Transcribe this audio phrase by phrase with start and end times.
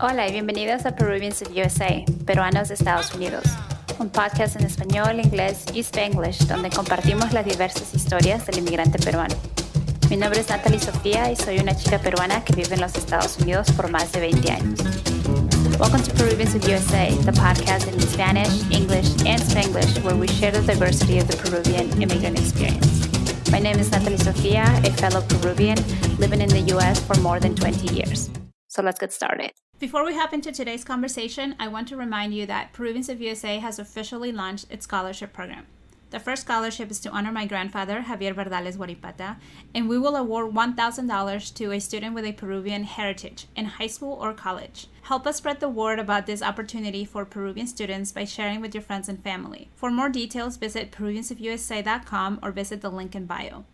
[0.00, 3.44] Hola y bienvenidos a Peruvians of USA, Peruanos de Estados Unidos,
[4.00, 9.36] un podcast en español, inglés y spanglish donde compartimos las diversas historias del inmigrante peruano.
[10.10, 13.38] Mi nombre es Natalie Sofía y soy una chica peruana que vive en los Estados
[13.38, 14.80] Unidos por más de 20 años.
[15.78, 20.50] Welcome to Peruvians of USA, the podcast in Spanish, English, and Spanglish where we share
[20.50, 23.08] the diversity of the Peruvian immigrant experience.
[23.52, 25.78] My name is Natalie Sofia, a fellow Peruvian
[26.18, 28.28] living in the US for more than 20 years.
[28.66, 29.52] So let's get started.
[29.84, 33.58] Before we hop into today's conversation, I want to remind you that Peruvians of USA
[33.58, 35.66] has officially launched its scholarship program.
[36.08, 39.36] The first scholarship is to honor my grandfather, Javier Verdales Guaripata,
[39.74, 44.14] and we will award $1,000 to a student with a Peruvian heritage in high school
[44.14, 44.86] or college.
[45.02, 48.80] Help us spread the word about this opportunity for Peruvian students by sharing with your
[48.82, 49.68] friends and family.
[49.74, 53.66] For more details, visit peruviansofusa.com or visit the link in bio.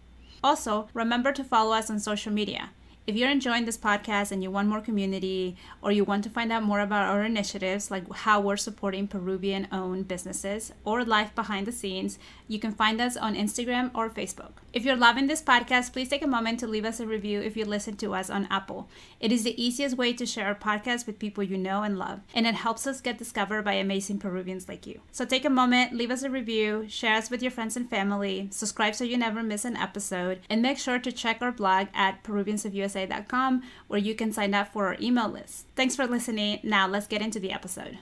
[0.42, 2.70] Also, remember to follow us on social media.
[3.06, 6.52] If you're enjoying this podcast and you want more community or you want to find
[6.52, 11.66] out more about our initiatives, like how we're supporting Peruvian owned businesses or life behind
[11.66, 12.18] the scenes,
[12.50, 14.50] you can find us on Instagram or Facebook.
[14.72, 17.56] If you're loving this podcast, please take a moment to leave us a review if
[17.56, 18.88] you listen to us on Apple.
[19.20, 22.22] It is the easiest way to share our podcast with people you know and love,
[22.34, 25.00] and it helps us get discovered by amazing Peruvians like you.
[25.12, 28.48] So take a moment, leave us a review, share us with your friends and family,
[28.50, 32.24] subscribe so you never miss an episode, and make sure to check our blog at
[32.24, 35.66] peruviansofusa.com where you can sign up for our email list.
[35.76, 36.58] Thanks for listening.
[36.64, 38.00] Now let's get into the episode.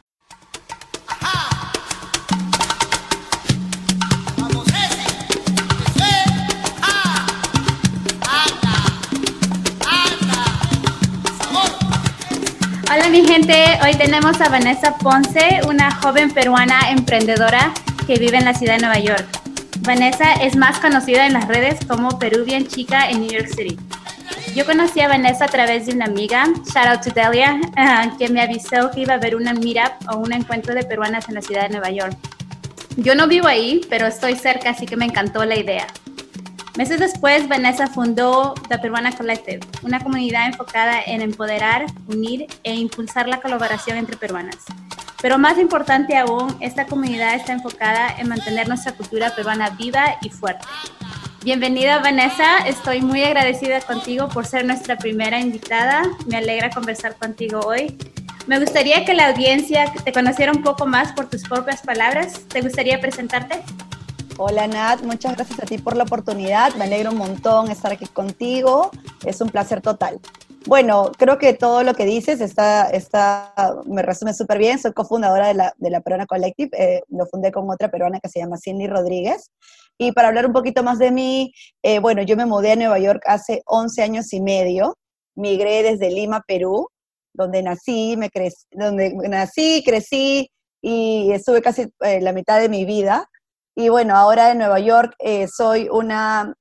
[12.91, 17.75] Hola mi gente, hoy tenemos a Vanessa Ponce, una joven peruana emprendedora
[18.07, 19.27] que vive en la ciudad de Nueva York.
[19.81, 23.79] Vanessa es más conocida en las redes como Peruvian Chica en New York City.
[24.55, 28.31] Yo conocí a Vanessa a través de una amiga, shout out to Delia, uh, que
[28.31, 31.43] me avisó que iba a haber una meetup o un encuentro de peruanas en la
[31.43, 32.17] ciudad de Nueva York.
[32.97, 35.87] Yo no vivo ahí, pero estoy cerca, así que me encantó la idea.
[36.79, 43.27] Meses después, Vanessa fundó The Peruana Collective, una comunidad enfocada en empoderar, unir e impulsar
[43.27, 44.59] la colaboración entre peruanas.
[45.21, 50.31] Pero más importante aún, esta comunidad está enfocada en mantener nuestra cultura peruana viva y
[50.31, 50.65] fuerte.
[51.43, 56.05] Bienvenida Vanessa, estoy muy agradecida contigo por ser nuestra primera invitada.
[56.29, 57.99] Me alegra conversar contigo hoy.
[58.47, 62.43] Me gustaría que la audiencia te conociera un poco más por tus propias palabras.
[62.47, 63.65] ¿Te gustaría presentarte?
[64.41, 66.73] Hola Nat, muchas gracias a ti por la oportunidad.
[66.77, 68.93] Me alegro un montón estar aquí contigo.
[69.27, 70.21] Es un placer total.
[70.65, 73.53] Bueno, creo que todo lo que dices está, está
[73.87, 74.79] me resume súper bien.
[74.79, 76.71] Soy cofundadora de la, de la Peruana Collective.
[76.73, 79.51] Eh, lo fundé con otra peruana que se llama Cindy Rodríguez.
[79.99, 83.01] Y para hablar un poquito más de mí, eh, bueno, yo me mudé a Nueva
[83.01, 84.97] York hace 11 años y medio.
[85.35, 86.87] Migré desde Lima, Perú,
[87.35, 88.31] donde nací, me
[88.71, 90.49] donde nací, crecí
[90.81, 93.29] y estuve casi eh, la mitad de mi vida.
[93.81, 96.53] Y bueno, ahora en Nueva York eh, soy una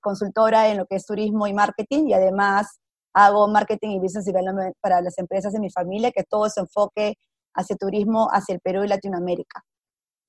[0.00, 2.80] consultora en lo que es turismo y marketing y además
[3.12, 7.18] hago marketing y business development para las empresas de mi familia, que todo se enfoque
[7.54, 9.64] hacia turismo, hacia el Perú y Latinoamérica.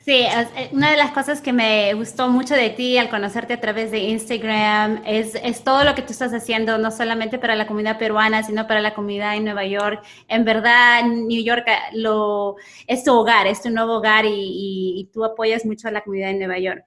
[0.05, 3.59] Sí, eh, una de las cosas que me gustó mucho de ti al conocerte a
[3.59, 7.65] través de Instagram es, es, todo lo que tú estás haciendo, no solamente para la
[7.65, 10.05] comunidad peruana, sino para la comunidad en Nueva York.
[10.27, 12.55] En verdad, New York eh, lo,
[12.85, 16.29] es tu hogar, es tu nuevo hogar y, y, tú apoyas mucho a la comunidad
[16.29, 16.85] en Nueva York.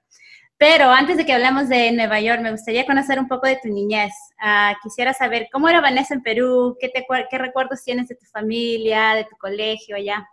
[0.57, 3.67] Pero antes de que hablemos de Nueva York, me gustaría conocer un poco de tu
[3.67, 4.13] niñez.
[4.41, 8.25] Uh, quisiera saber cómo era Vanessa en Perú, qué, te, qué recuerdos tienes de tu
[8.27, 10.25] familia, de tu colegio allá.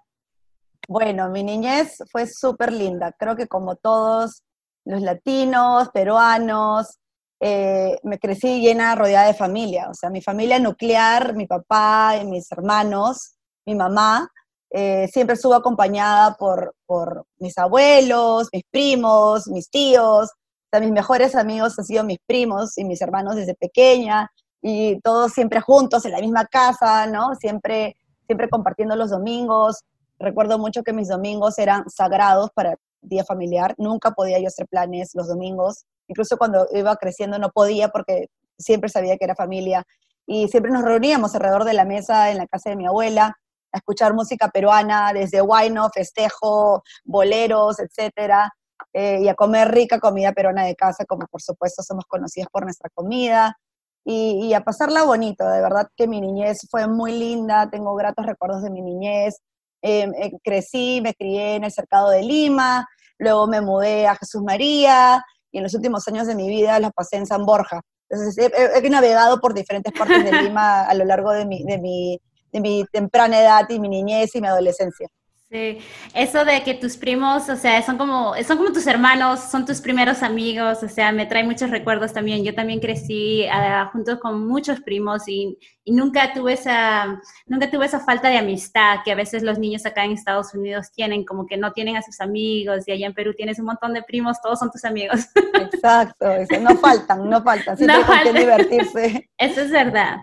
[0.88, 3.12] Bueno, mi niñez fue súper linda.
[3.18, 4.42] Creo que como todos
[4.84, 6.98] los latinos, peruanos,
[7.40, 9.88] eh, me crecí llena, rodeada de familia.
[9.90, 13.36] O sea, mi familia nuclear, mi papá, mis hermanos,
[13.66, 14.30] mi mamá,
[14.70, 20.28] eh, siempre estuvo acompañada por, por mis abuelos, mis primos, mis tíos.
[20.30, 24.30] O sea, mis mejores amigos han sido mis primos y mis hermanos desde pequeña
[24.62, 27.34] y todos siempre juntos en la misma casa, ¿no?
[27.34, 27.96] Siempre,
[28.26, 29.82] siempre compartiendo los domingos.
[30.18, 33.74] Recuerdo mucho que mis domingos eran sagrados para el día familiar.
[33.78, 35.84] Nunca podía yo hacer planes los domingos.
[36.08, 38.28] Incluso cuando iba creciendo no podía porque
[38.58, 39.84] siempre sabía que era familia.
[40.26, 43.36] Y siempre nos reuníamos alrededor de la mesa en la casa de mi abuela
[43.72, 48.52] a escuchar música peruana, desde guayno, festejo, boleros, etcétera,
[48.92, 52.64] eh, y a comer rica comida peruana de casa, como por supuesto somos conocidas por
[52.64, 53.56] nuestra comida,
[54.04, 55.48] y, y, a pasarla bonito.
[55.48, 59.40] De verdad que mi niñez fue muy linda, tengo gratos recuerdos de mi niñez.
[59.88, 62.88] Em, eh, crecí, me crié en el cercado de Lima,
[63.18, 66.90] luego me mudé a Jesús María y en los últimos años de mi vida los
[66.90, 67.80] pasé en San Borja.
[68.10, 72.20] Entonces he, navegado por diferentes partes de Lima a lo largo de mi, de mi,
[72.52, 75.06] mi temprana edad y mi niñez y mi adolescencia.
[75.48, 75.78] Sí,
[76.12, 79.80] eso de que tus primos, o sea, son como, son como tus hermanos, son tus
[79.80, 82.42] primeros amigos, o sea, me trae muchos recuerdos también.
[82.42, 87.86] Yo también crecí uh, junto con muchos primos y, y, nunca tuve esa, nunca tuve
[87.86, 91.46] esa falta de amistad que a veces los niños acá en Estados Unidos tienen, como
[91.46, 94.40] que no tienen a sus amigos y allá en Perú tienes un montón de primos,
[94.42, 95.28] todos son tus amigos.
[95.54, 96.26] Exacto,
[96.60, 99.30] no faltan, no faltan, siempre no hay que divertirse.
[99.38, 100.16] Eso es verdad.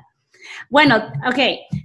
[0.70, 0.98] Bueno,
[1.28, 1.40] ok,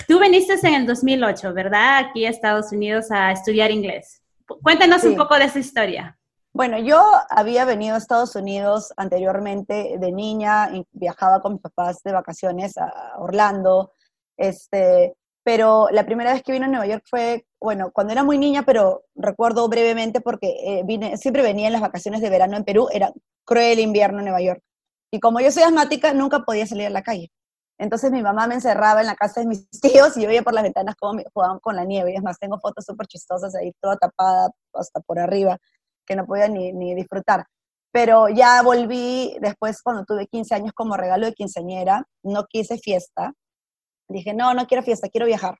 [0.06, 1.98] tú viniste en el 2008, ¿verdad?
[1.98, 4.22] Aquí a Estados Unidos a estudiar inglés.
[4.62, 6.18] Cuéntanos un poco de esa historia.
[6.52, 7.00] Bueno, yo
[7.30, 12.76] había venido a Estados Unidos anteriormente de niña, y viajaba con mis papás de vacaciones
[12.78, 13.92] a Orlando,
[14.36, 18.38] este, pero la primera vez que vine a Nueva York fue, bueno, cuando era muy
[18.38, 22.64] niña, pero recuerdo brevemente porque eh, vine, siempre venía en las vacaciones de verano en
[22.64, 23.12] Perú, era
[23.44, 24.62] cruel invierno en Nueva York.
[25.10, 27.30] Y como yo soy asmática, nunca podía salir a la calle.
[27.78, 30.52] Entonces mi mamá me encerraba en la casa de mis tíos y yo veía por
[30.52, 32.12] las ventanas cómo jugaban con la nieve.
[32.12, 35.56] Y es más, tengo fotos súper chistosas ahí, toda tapada hasta por arriba,
[36.04, 37.46] que no podía ni, disfrutar.
[37.92, 43.32] Pero ya volví después cuando tuve 15 años como regalo de quinceañera, no quise fiesta.
[44.08, 45.56] Dije, no, no quiero fiesta, quiero viajar.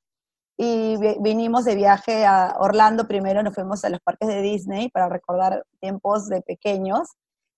[0.57, 5.09] Y vinimos de viaje a Orlando primero, nos fuimos a los parques de Disney para
[5.09, 7.09] recordar tiempos de pequeños.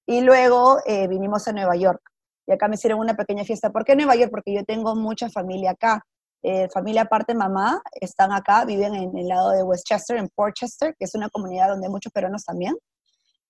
[0.07, 2.03] Y luego eh, vinimos a Nueva York
[2.51, 3.71] y acá me hicieron una pequeña fiesta.
[3.71, 4.31] ¿Por qué Nueva York?
[4.33, 6.05] Porque yo tengo mucha familia acá.
[6.43, 11.05] Eh, familia aparte mamá, están acá, viven en el lado de Westchester, en Portchester, que
[11.05, 12.77] es una comunidad donde hay muchos peruanos también.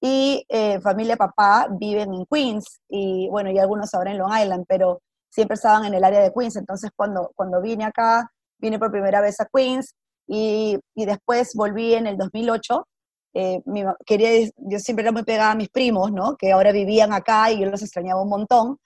[0.03, 4.67] Y eh, familia papá viven en Queens, y bueno, y algunos ahora en Long Island,
[4.69, 5.01] pero
[5.31, 6.57] siempre estaban en el área de Queens.
[6.57, 9.95] Entonces, cuando, cuando vine acá, vine por primera vez a Queens,
[10.27, 12.85] y, y después volví en el 2008
[13.33, 13.63] eh,
[14.05, 16.37] quería, yo siempre era muy pegada a mis primos, ¿no?
[16.37, 18.79] Que ahora vivían acá y yo los extrañaba un montón.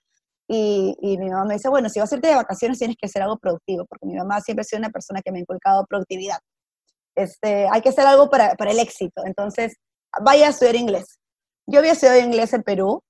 [0.46, 3.23] Y, mi mamá me dice, bueno, si vas a irte de vacaciones tienes que hacer
[3.23, 6.38] algo productivo, porque mi mamá siempre ha sido una persona que me ha inculcado productividad.
[7.14, 9.23] Este, hay que hacer algo para, para el éxito.
[9.25, 9.76] Entonces,
[10.23, 11.19] vaya a estudiar inglés.
[11.67, 13.02] Yo había estudiado inglés en Perú,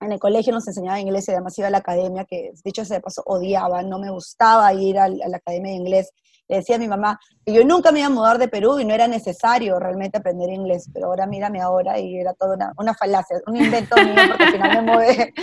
[0.00, 2.96] en el colegio nos enseñaba inglés y además iba a la academia, que dicho sea
[2.96, 6.10] de paso odiaba, no me gustaba ir a, la academia de inglés.
[6.48, 8.84] Le decía a mi mamá que yo nunca me iba a mudar de Perú y
[8.84, 12.94] no era necesario realmente aprender inglés, pero ahora mírame ahora y era toda una, una
[12.94, 15.34] falacia, un invento mío porque al final me mudé.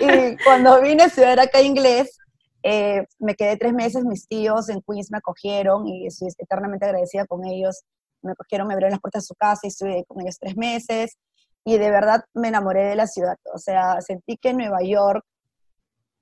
[0.36, 2.16] Y cuando vine a estudiar acá inglés,
[2.62, 7.26] eh, me quedé tres meses, mis tíos en Queens me acogieron y estoy eternamente agradecida
[7.26, 7.82] con ellos.
[8.22, 11.16] Me acogieron, me abrieron las puertas de su casa y estuve con ellos tres meses
[11.64, 13.36] y de verdad me enamoré de la ciudad.
[13.54, 15.24] O sea, sentí que Nueva York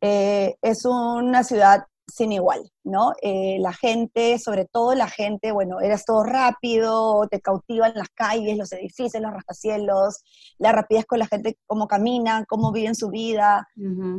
[0.00, 3.12] eh, es una ciudad sin igual, ¿no?
[3.22, 8.56] Eh, la gente, sobre todo la gente, bueno, eras todo rápido, te cautivan las calles,
[8.56, 10.22] los edificios, los rascacielos,
[10.58, 13.68] la rapidez con la gente, cómo camina, cómo viven su vida,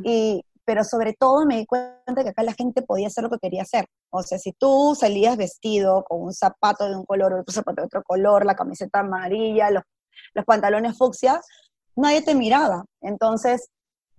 [0.03, 3.39] y, pero sobre todo me di cuenta que acá la gente podía hacer lo que
[3.41, 3.86] quería hacer.
[4.12, 7.88] O sea, si tú salías vestido con un zapato de un color, otro zapato de
[7.88, 9.83] otro color, la camiseta amarilla, los
[10.33, 11.41] los pantalones fucsia,
[11.95, 12.86] nadie te miraba.
[13.01, 13.69] Entonces,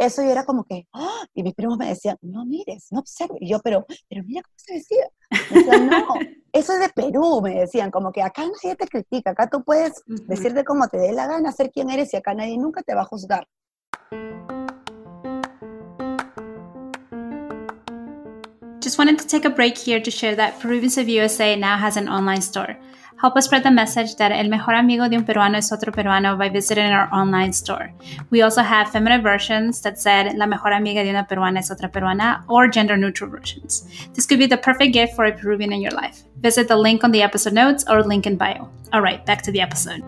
[0.00, 1.26] eso yo era como que, ¡ah!
[1.34, 3.36] y mis primos me decían, no mires, no observes.
[3.40, 5.06] Y yo, pero, pero mira cómo se decía.
[5.90, 6.14] no,
[6.52, 10.02] eso es de Perú, me decían, como que acá nadie te critica, acá tú puedes
[10.06, 13.02] decirte como te dé la gana, ser quien eres y acá nadie nunca te va
[13.02, 13.46] a juzgar.
[18.82, 21.98] Just wanted to take a break here to share that Peruvians of USA now has
[21.98, 22.78] an online store.
[23.20, 26.38] Help us spread the message that el mejor amigo de un peruano es otro peruano
[26.38, 27.92] by visiting our online store.
[28.30, 31.92] We also have feminine versions that said la mejor amiga de una peruana es otra
[31.92, 33.84] peruana or gender neutral versions.
[34.14, 36.22] This could be the perfect gift for a Peruvian in your life.
[36.40, 38.70] Visit the link on the episode notes or link in bio.
[38.94, 40.02] All right, back to the episode.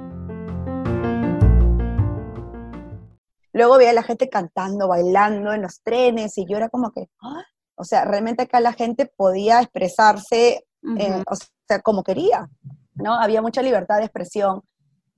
[3.52, 7.10] Luego veía a la gente cantando, bailando en los trenes y yo era como que,
[7.20, 7.44] ¡ah!
[7.74, 10.64] o sea, realmente acá la gente podía expresarse,
[10.96, 11.36] eh, o
[11.68, 12.48] sea, como quería.
[12.94, 13.14] ¿No?
[13.14, 14.62] Había mucha libertad de expresión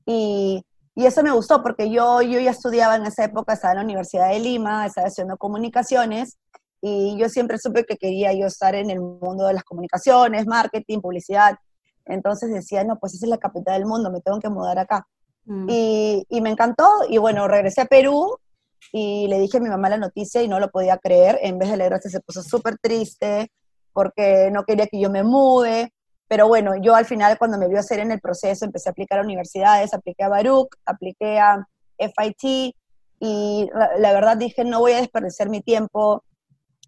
[0.07, 0.63] y,
[0.95, 3.85] y, eso me gustó porque yo, yo ya estudiaba en esa época, estaba en la
[3.85, 6.39] Universidad de Lima, estaba estudiando comunicaciones
[6.87, 11.01] y yo siempre supe que quería yo estar en el mundo de las comunicaciones, marketing,
[11.01, 11.57] publicidad.
[12.05, 15.07] Entonces decía, no, pues esa es la capital del mundo, me tengo que mudar acá.
[15.47, 15.67] Mm.
[15.71, 18.39] Y, y, me encantó y bueno, regresé a Perú
[18.93, 21.39] y le dije a mi mamá la noticia y no lo podía creer.
[21.41, 23.51] En vez de alegrarse se puso súper triste
[23.95, 25.91] porque no quería que yo me mude.
[26.29, 29.19] Pero bueno, yo al final cuando me vio hacer en el proceso, empecé a aplicar
[29.19, 31.67] a universidades, apliqué a Baruch, apliqué a
[31.99, 32.75] FIT
[33.21, 36.25] y la, verdad dije, no voy a desperdiciar mi tiempo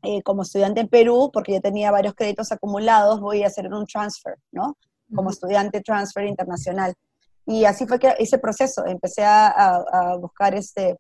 [0.03, 3.87] eh, como estudiante en Perú, porque ya tenía varios créditos acumulados, voy a hacer un
[3.87, 4.77] transfer, ¿no?
[5.15, 6.95] Como estudiante transfer internacional.
[7.47, 10.99] Y así fue que hice el proceso, empecé a, a, buscar este,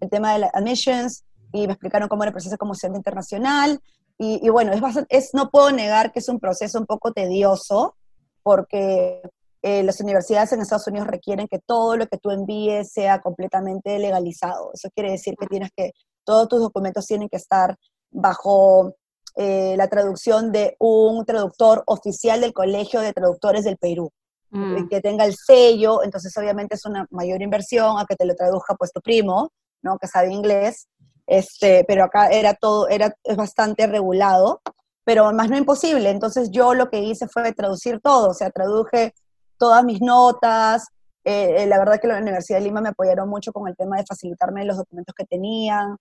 [0.00, 3.80] el tema de las admissions y me explicaron cómo era el proceso como estudiante internacional
[4.16, 7.96] Y, bueno, es, es, no puedo negar que es un proceso un poco tedioso,
[8.42, 9.22] porque
[9.62, 13.98] eh, las universidades en Estados Unidos requieren que todo lo que tú envíes sea completamente
[13.98, 14.70] legalizado.
[14.74, 15.92] Eso quiere decir que tienes que,
[16.22, 17.76] todos tus documentos tienen que estar
[18.10, 18.94] bajo
[19.36, 24.10] eh, la traducción de un traductor oficial del Colegio de Traductores del Perú,
[24.50, 24.86] mm.
[24.88, 28.74] que tenga el sello, entonces obviamente es una mayor inversión a que te lo traduzca
[28.74, 29.50] pues tu primo,
[29.82, 29.98] ¿no?
[29.98, 30.88] Que sabe inglés,
[31.26, 34.60] este, pero acá era todo, era, es bastante regulado,
[35.04, 39.14] pero más no imposible, entonces yo lo que hice fue traducir todo, o sea, traduje
[39.58, 40.86] todas mis notas,
[41.24, 43.96] eh, eh, la verdad que la Universidad de Lima me apoyaron mucho con el tema
[43.96, 45.96] de facilitarme los documentos que tenían,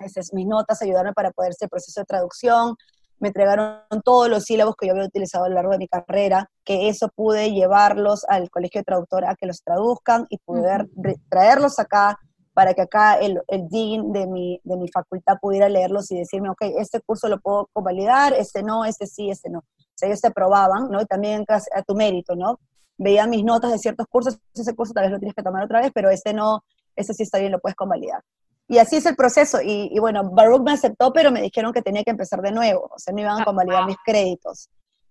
[0.00, 2.76] Esas, mis notas ayudaron para poder hacer el proceso de traducción,
[3.18, 6.50] me entregaron todos los sílabos que yo había utilizado a lo largo de mi carrera,
[6.64, 10.88] que eso pude llevarlos al colegio de traductora a que los traduzcan y poder
[11.30, 12.18] traerlos acá
[12.52, 16.50] para que acá el, el dean de mi, de mi facultad pudiera leerlos y decirme,
[16.50, 19.60] ok, este curso lo puedo convalidar, este no, este sí, este no.
[19.60, 21.00] O sea, ellos te aprobaban, ¿no?
[21.00, 22.58] Y también a tu mérito, ¿no?
[23.02, 25.80] veía mis notas de ciertos cursos, ese curso tal vez lo tienes que tomar otra
[25.80, 26.64] vez, pero este no,
[26.96, 28.22] ese sí está bien, lo puedes convalidar.
[28.68, 29.58] Y así es el proceso.
[29.62, 32.98] Y, bueno, Baruch me aceptó, pero me dijeron que tenía que empezar de nuevo, o
[32.98, 34.68] sea, me iban a convalidar mis créditos.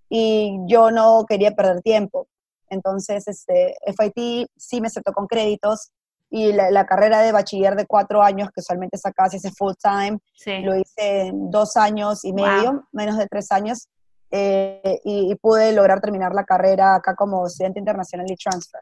[0.10, 2.28] Y yo no quería perder tiempo.
[2.70, 5.92] Entonces, este, FIT sí me aceptó con créditos,
[6.34, 10.18] y la, carrera de bachiller de cuatro años, que usualmente acá se hace full time,
[10.64, 13.90] lo hice en dos años y medio, menos de tres años,
[14.32, 18.82] eh, y, pude lograr terminar la carrera acá como estudiante internacional y transfer.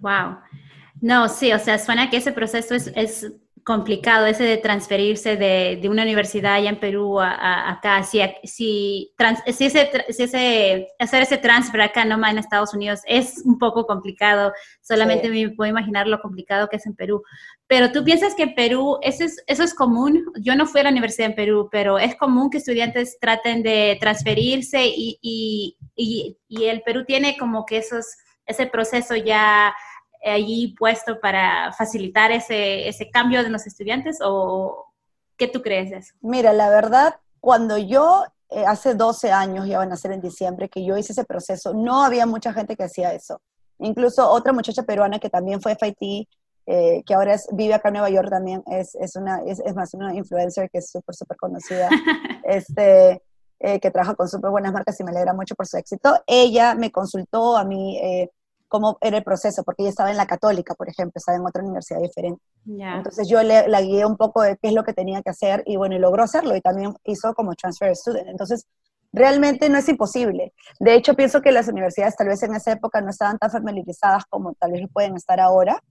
[0.00, 0.36] Wow.
[1.00, 3.32] No, sí, o sea, suena que ese proceso es, es
[3.66, 8.04] complicado ese de transferirse de, de, una universidad allá en Perú a, acá.
[8.04, 9.12] Si, si,
[9.52, 13.84] si, ese, si, ese, hacer ese transfer acá nomás en Estados Unidos es un poco
[13.84, 17.24] complicado, solamente me puedo imaginar lo complicado que es en Perú.
[17.66, 20.24] Pero tú piensas que en Perú eso es, eso es común.
[20.40, 23.98] Yo no fui a la universidad en Perú, pero es común que estudiantes traten de
[24.00, 28.06] transferirse y, y, y, y el Perú tiene como que esos,
[28.46, 29.74] ese proceso ya
[30.30, 34.86] allí puesto para facilitar ese, ese cambio de los estudiantes o
[35.36, 36.14] qué tú crees de eso?
[36.20, 40.68] Mira, la verdad, cuando yo eh, hace 12 años, ya van a ser en diciembre,
[40.68, 43.40] que yo hice ese proceso, no había mucha gente que hacía eso.
[43.78, 46.28] Incluso otra muchacha peruana que también fue FIT,
[46.66, 50.14] eh, que ahora vive acá en Nueva York también, es, es una, es, más una
[50.14, 51.88] influencer que es súper, súper conocida,
[52.44, 53.22] este,
[53.60, 56.20] eh, que trabaja con súper buenas marcas y me alegra mucho por su éxito.
[56.26, 58.00] Ella me consultó a mí
[58.68, 61.62] cómo era el proceso, porque ella estaba en la católica, por ejemplo, estaba en otra
[61.62, 62.42] universidad diferente.
[62.64, 65.62] Entonces yo le, la guié un poco de qué es lo que tenía que hacer
[65.66, 68.28] y bueno, y logró hacerlo y también hizo como transfer student.
[68.28, 68.66] Entonces,
[69.12, 70.52] realmente no es imposible.
[70.78, 74.24] De hecho, pienso que las universidades tal vez en esa época no estaban tan familiarizadas
[74.28, 75.82] como tal vez lo pueden estar ahora,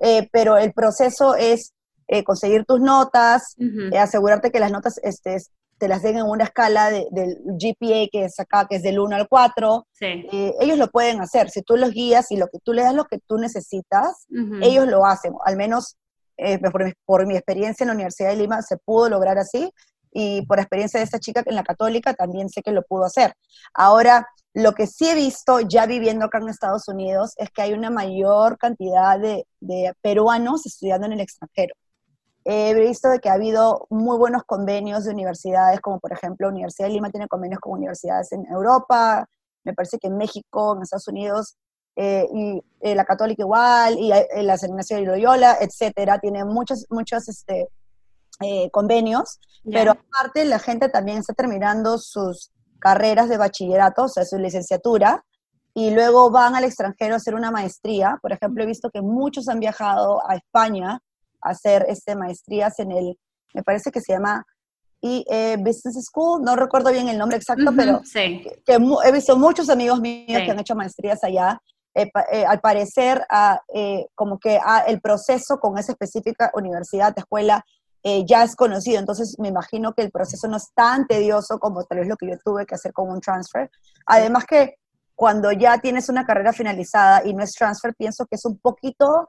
[0.00, 1.72] eh, pero el proceso es
[2.08, 6.44] eh, conseguir tus notas, eh, asegurarte que las notas estés te las den en una
[6.44, 10.88] escala del GPA que es acá, que es del 1 al 4, eh, ellos lo
[10.88, 11.50] pueden hacer.
[11.50, 14.26] Si tú los guías y lo que tú le das lo que tú necesitas,
[14.62, 15.34] ellos lo hacen.
[15.44, 15.96] Al menos
[16.38, 16.58] eh,
[17.04, 19.70] por, mi experiencia en la Universidad de Lima se pudo lograr así
[20.12, 23.34] y por experiencia de esta chica en la católica también sé que lo pudo hacer.
[23.74, 27.74] Ahora, lo que sí he visto ya viviendo acá en Estados Unidos es que hay
[27.74, 31.74] una mayor cantidad de peruanos estudiando en el extranjero
[32.48, 36.94] he visto que ha habido muy buenos convenios de universidades, como por ejemplo Universidad de
[36.94, 39.26] Lima tiene convenios con universidades en Europa,
[39.64, 41.56] me parece que en México, en Estados Unidos,
[41.96, 46.86] eh, y eh, la Católica igual, y eh, la San de Loyola, etcétera, tiene muchos,
[46.88, 47.68] muchos este,
[48.70, 54.38] convenios, pero aparte la gente también está terminando sus carreras de bachillerato, o sea, su
[54.38, 55.24] licenciatura,
[55.74, 58.18] y luego van al extranjero a hacer una maestría.
[58.22, 61.00] Por ejemplo, he visto que muchos han viajado a España
[61.40, 63.18] hacer este, maestrías en el,
[63.54, 64.44] me parece que se llama
[65.02, 68.00] e Business School, no recuerdo bien el nombre exacto, pero
[68.64, 68.74] que,
[69.04, 71.60] he visto muchos amigos míos que han hecho maestrías allá.
[71.94, 77.14] Eh, eh, al parecer, ah, eh, como que ah, el proceso con esa específica universidad,
[77.16, 77.64] escuela,
[78.24, 81.98] ya es conocido, entonces me imagino que el proceso no es tan tedioso como tal
[81.98, 83.68] vez lo que yo tuve que hacer con un transfer.
[84.06, 84.76] Además que
[85.16, 89.28] cuando ya tienes una carrera finalizada y no es transfer, pienso que es un poquito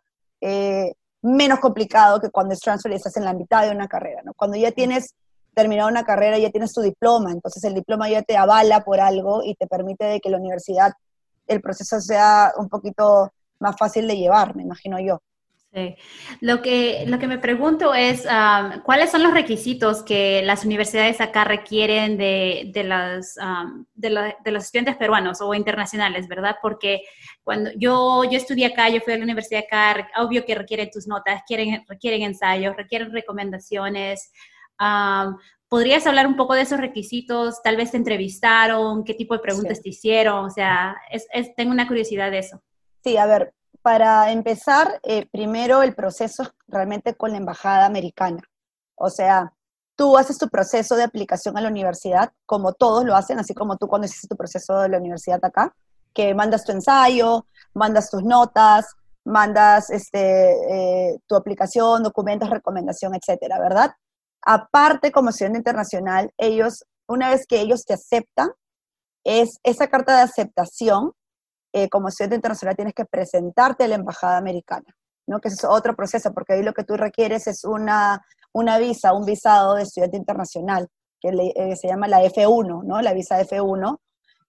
[1.22, 4.34] menos complicado que cuando es transfer y estás en la mitad de una carrera, ¿no?
[4.34, 5.14] Cuando ya tienes
[5.54, 9.42] terminado una carrera, ya tienes tu diploma, entonces el diploma ya te avala por algo
[9.44, 10.94] y te permite de que la universidad,
[11.48, 15.20] el proceso sea un poquito más fácil de llevar, me imagino yo.
[16.42, 18.28] Lo que, lo que me pregunto es,
[18.84, 23.36] ¿cuáles son los requisitos que las universidades acá requieren de, de, los,
[23.96, 26.58] de, los estudiantes peruanos o internacionales, verdad?
[26.62, 27.02] Porque
[27.44, 31.08] cuando yo, yo estudié acá, yo fui a la universidad acá, obvio que requieren tus
[31.08, 34.32] notas, quieren, requieren ensayos, requieren recomendaciones.
[35.70, 37.62] ¿Podrías hablar un poco de esos requisitos?
[37.62, 41.88] Tal vez te entrevistaron, qué tipo de preguntas te hicieron, o sea, es, tengo una
[41.88, 42.62] curiosidad de eso.
[43.04, 43.54] Sí, a ver,
[43.88, 48.42] para empezar, eh, primero el proceso realmente con la embajada americana.
[48.96, 49.54] O sea,
[49.96, 53.78] tú haces tu proceso de aplicación a la universidad, como todos lo hacen, así como
[53.78, 55.74] tú cuando hiciste tu proceso de la universidad acá,
[56.14, 58.88] que mandas tu ensayo, mandas tus notas,
[59.24, 63.94] mandas este, eh, tu aplicación, documentos, recomendación, etcétera, ¿verdad?
[64.42, 68.50] Aparte, como estudiante internacional, ellos, una vez que ellos te aceptan,
[69.24, 71.14] es esa carta de aceptación,
[71.78, 74.96] eh, como estudiante internacional tienes que presentarte a la embajada americana,
[75.28, 75.40] ¿no?
[75.40, 79.26] Que es otro proceso, porque ahí lo que tú requieres es una, una visa, un
[79.26, 80.88] visado de estudiante internacional,
[81.22, 83.02] que eh, se llama la F1, ¿no?
[83.02, 83.98] La visa F1.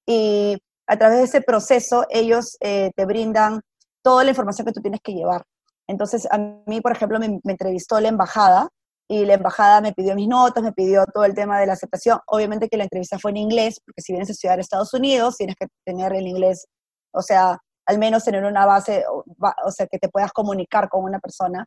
[0.06, 0.56] Y
[0.86, 3.60] a través de ese proceso, ellos eh, te brindan
[4.02, 5.44] toda la información que tú tienes que llevar.
[5.86, 8.70] Entonces, a mí, por ejemplo, me, me entrevistó la embajada
[9.06, 12.18] y la embajada me pidió mis notas, me pidió todo el tema de la aceptación.
[12.26, 15.36] Obviamente que la entrevista fue en inglés, porque si vienes a estudiar a Estados Unidos,
[15.36, 16.66] tienes que tener el inglés,
[17.18, 21.18] o sea, al menos tener una base, o sea, que te puedas comunicar con una
[21.18, 21.66] persona.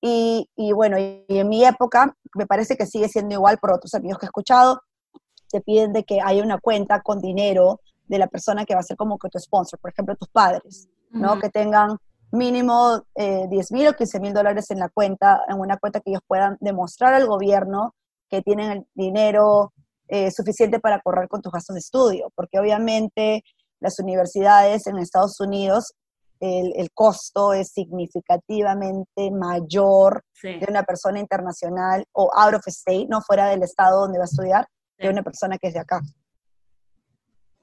[0.00, 3.94] Y, y bueno, y en mi época, me parece que sigue siendo igual por otros
[3.94, 4.80] amigos que he escuchado,
[5.50, 8.84] te piden de que haya una cuenta con dinero de la persona que va a
[8.84, 11.38] ser como que tu sponsor, por ejemplo, tus padres, ¿no?
[11.38, 11.96] Que tengan
[12.30, 16.10] mínimo eh, 10 mil o 15 mil dólares en la cuenta, en una cuenta que
[16.10, 17.94] ellos puedan demostrar al gobierno
[18.28, 19.72] que tienen el dinero
[20.08, 23.42] eh, suficiente para correr con tus gastos de estudio, porque obviamente
[23.80, 25.94] las universidades en Estados Unidos,
[26.40, 33.48] el, costo es significativamente mayor de una persona internacional o out of state, no fuera
[33.48, 34.66] del estado donde va a estudiar,
[34.98, 36.00] de una persona que es de acá.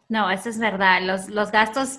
[0.09, 1.01] No, eso es verdad.
[1.01, 1.97] Los, los gastos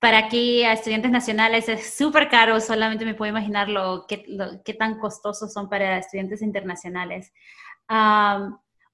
[0.00, 4.24] para aquí a estudiantes nacionales es súper caro, solamente me puedo imaginar lo, qué,
[4.64, 7.32] qué, tan costosos son para estudiantes internacionales.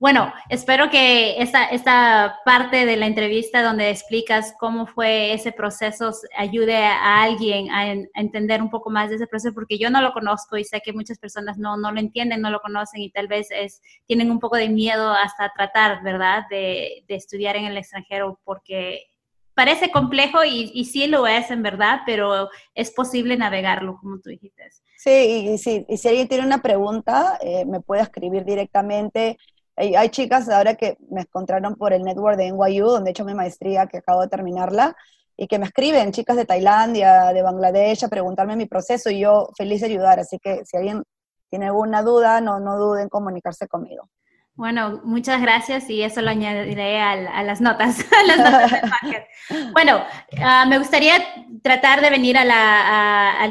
[0.00, 6.10] Bueno, espero que esta, esta parte de la entrevista donde explicas cómo fue ese proceso
[6.38, 10.14] ayude a alguien a, entender un poco más de ese proceso, porque yo no lo
[10.14, 13.28] conozco y sé que muchas personas no, no lo entienden, no lo conocen y tal
[13.28, 18.40] vez es, tienen un poco de miedo hasta tratar, ¿verdad?, de, estudiar en el extranjero
[18.44, 19.02] porque
[19.52, 24.30] parece complejo y, y, sí lo es en verdad, pero es posible navegarlo, como tú
[24.30, 24.62] dijiste.
[24.96, 29.36] Sí, y si alguien tiene una pregunta, eh, me puede escribir directamente.
[29.76, 33.24] Hay, hay, chicas ahora que me encontraron por el network de NYU, donde he hecho
[33.24, 34.96] mi maestría, que acabo de terminarla,
[35.36, 39.48] y que me escriben, chicas de Tailandia, de Bangladesh, a preguntarme mi proceso, y yo
[39.56, 40.20] feliz de ayudar.
[40.20, 41.02] Así que si alguien
[41.48, 44.08] tiene alguna duda, no, no duden en comunicarse conmigo.
[44.60, 48.04] Bueno, muchas gracias y eso lo añadiré a, las notas.
[49.72, 50.04] bueno,
[50.42, 51.14] ah, me gustaría
[51.62, 53.44] tratar de venir a la,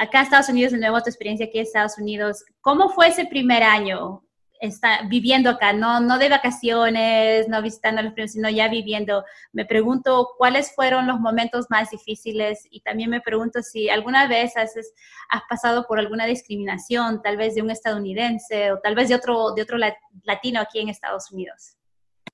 [0.00, 2.42] acá a Estados Unidos de nuevo, tu experiencia aquí en Estados Unidos.
[2.62, 4.23] ¿Cómo fue ese primer año?
[4.66, 9.24] Está viviendo acá, no, no de vacaciones, no visitando a los primos, sino ya viviendo.
[9.52, 14.56] Me pregunto cuáles fueron los momentos más difíciles y también me pregunto si alguna vez
[14.56, 19.14] has, has pasado por alguna discriminación, tal vez de un estadounidense o tal vez de
[19.14, 19.78] otro, de otro
[20.22, 21.76] latino aquí en Estados Unidos.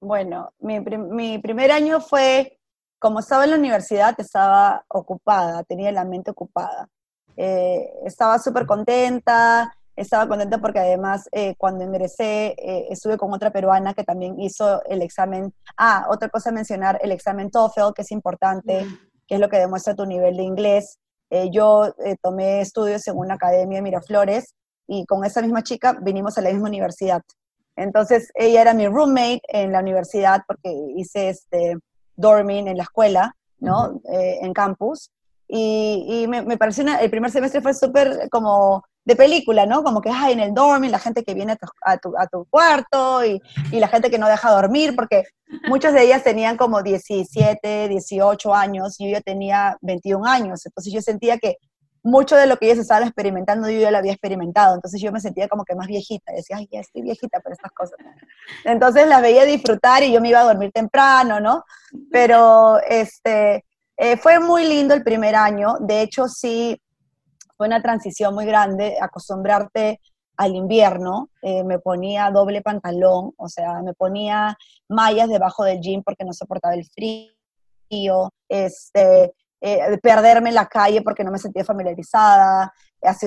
[0.01, 2.59] Bueno, mi, mi primer año fue,
[2.99, 6.89] como estaba en la universidad, estaba ocupada, tenía la mente ocupada.
[7.37, 13.51] Eh, estaba súper contenta, estaba contenta porque además eh, cuando ingresé eh, estuve con otra
[13.51, 15.53] peruana que también hizo el examen.
[15.77, 18.87] Ah, otra cosa a mencionar, el examen TOEFL, que es importante,
[19.27, 20.99] que es lo que demuestra tu nivel de inglés.
[21.31, 24.55] Eh, yo tomé estudios en una academia de Miraflores
[24.87, 27.23] y con esa misma chica vinimos a la misma universidad.
[27.77, 31.77] Entonces ella era mi roommate en la universidad porque hice este
[32.17, 34.01] dorming en la escuela, ¿no?
[34.05, 35.11] en campus.
[35.53, 39.83] Y, y me, me, pareció, el primer semestre fue súper como de película, ¿no?
[39.83, 43.25] Como que hay en el dorming, la gente que viene a tu, a tu, cuarto
[43.25, 45.25] y, y, la gente que no deja dormir, porque
[45.69, 51.03] muchas de ellas tenían como 17, 18 años y yo tenía 21 años, entonces yo
[51.03, 51.57] sentía que
[52.03, 55.21] mucho de lo que ellas estaban experimentando yo ya lo había experimentado, entonces yo me
[55.21, 57.99] sentía como que más viejita, decía, ay, ya estoy viejita para estas cosas.
[58.65, 61.65] Entonces las veía disfrutar y yo me iba a dormir temprano, ¿no?
[62.11, 63.65] Pero este,
[64.03, 66.81] eh, fue muy lindo el primer año, de hecho sí
[67.55, 70.01] fue una transición muy grande, acostumbrarte
[70.39, 74.57] al invierno, eh, me ponía doble pantalón, o sea, me ponía
[74.89, 81.03] mallas debajo del jean porque no soportaba el frío, este, eh, perderme en la calle
[81.03, 82.73] porque no me sentía familiarizada,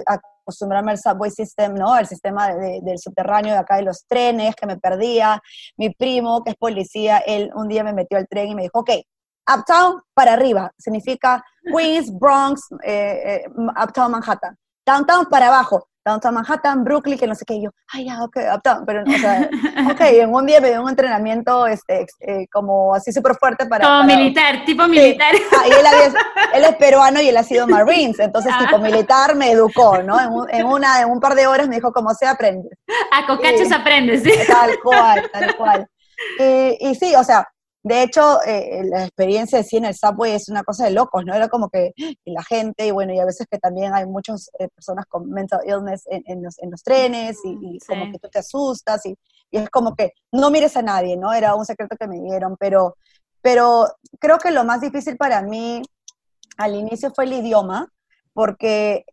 [0.07, 1.93] acostumbrarme al subway system, ¿no?
[1.93, 5.39] Al sistema del subterráneo de acá de los trenes, que me perdía.
[5.77, 8.79] Mi primo, que es policía, él un día me metió al tren y me dijo,
[8.79, 8.89] ok,
[9.47, 13.45] Uptown para arriba, significa Queens, Bronx, eh, eh,
[13.81, 14.57] Uptown Manhattan.
[14.85, 18.37] Downtown para abajo, Downtown Manhattan, Brooklyn, que no sé qué, y yo, ay, ya, ok,
[18.55, 19.49] uptown, pero, o sea,
[19.91, 23.85] ok, en un día me dio un entrenamiento, este, eh, como así súper fuerte para...
[23.85, 25.33] Como militar, tipo militar.
[25.57, 25.85] Ah, y él,
[26.55, 28.65] él, es peruano y él ha sido Marines, entonces ah.
[28.65, 30.19] tipo militar me educó, ¿no?
[30.19, 32.69] En, un, en, una, en un par de horas me dijo, como se aprende.
[33.11, 34.33] A cocachos aprendes, sí.
[34.47, 35.87] Tal cual, tal cual.
[36.37, 37.47] Y, y sí, o sea,
[37.83, 41.25] de hecho, eh, la experiencia de sí en el subway es una cosa de locos,
[41.25, 41.33] ¿no?
[41.35, 41.91] Era como que
[42.23, 45.59] la gente, y bueno, y a veces que también hay muchas eh, personas con mental
[45.65, 49.17] illness en, los, en los, trenes, y, como que tú te asustas, y,
[49.51, 51.33] y, es como que no mires a nadie, ¿no?
[51.33, 52.95] Era un secreto que me dieron, pero,
[53.41, 55.81] pero creo que lo más difícil para mí
[56.55, 57.91] al inicio fue el idioma,
[58.31, 59.03] porque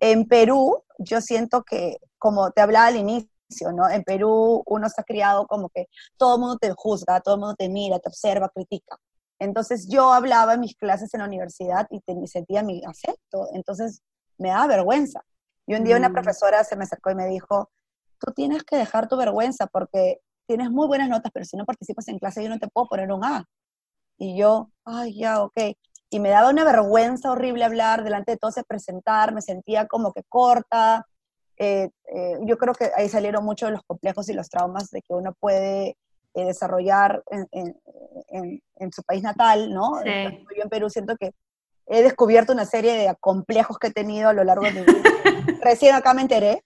[0.00, 3.30] en Perú yo siento que, como te hablaba al inicio,
[3.74, 3.88] ¿no?
[3.88, 7.54] En Perú uno está criado como que todo el mundo te juzga, todo el mundo
[7.56, 8.96] te mira, te observa, critica.
[9.38, 14.02] Entonces yo hablaba en mis clases en la universidad y te, sentía mi acepto, entonces
[14.38, 15.20] me daba vergüenza.
[15.66, 16.12] Y un día una mm.
[16.12, 17.70] profesora se me acercó y me dijo,
[18.18, 22.08] tú tienes que dejar tu vergüenza porque tienes muy buenas notas, pero si no participas
[22.08, 23.44] en clase yo no te puedo poner un A.
[24.18, 25.58] Y yo, ay, ya, ok.
[26.08, 30.22] Y me daba una vergüenza horrible hablar delante de todos, presentar, me sentía como que
[30.28, 31.06] corta,
[31.58, 35.00] eh, eh, yo creo que ahí salieron muchos de los complejos y los traumas de
[35.00, 35.96] que uno puede
[36.34, 37.48] eh, desarrollar en,
[38.30, 40.04] en, su país natal, ¿no?
[40.04, 41.32] Yo en Perú siento que
[41.86, 45.02] he descubierto una serie de complejos que he tenido a lo largo de mi vida.
[45.62, 46.62] Recién acá me enteré,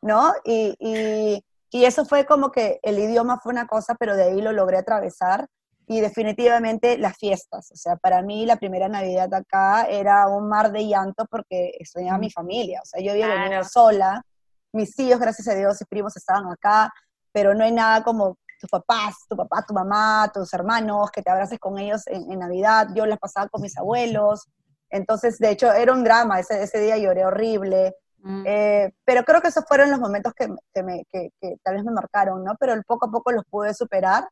[0.00, 0.32] ¿no?
[0.44, 4.40] Y, y, y, eso fue como que el idioma fue una cosa, pero de ahí
[4.40, 5.46] lo logré atravesar.
[5.86, 7.70] Y definitivamente las fiestas.
[7.72, 12.16] O sea, para mí la primera Navidad acá era un mar de llanto porque extrañaba
[12.16, 12.80] a mi familia.
[12.82, 14.24] O sea, yo había venido sola
[14.72, 16.92] mis tíos, gracias a Dios, y primos estaban acá,
[17.32, 21.30] pero no hay nada como tus papás, tu papá, tu mamá, tus hermanos, que te
[21.30, 22.88] abraces con ellos en, Navidad.
[22.94, 24.48] Yo las pasaba con mis abuelos.
[24.88, 26.38] Entonces, de hecho, era un drama.
[26.38, 27.96] Ese, ese día lloré horrible.
[28.18, 28.44] Mm.
[28.46, 31.84] Eh, pero creo que esos fueron los momentos que, que, me, que, que, tal vez
[31.84, 32.54] me marcaron, ¿no?
[32.60, 34.28] Pero poco a poco los pude superar.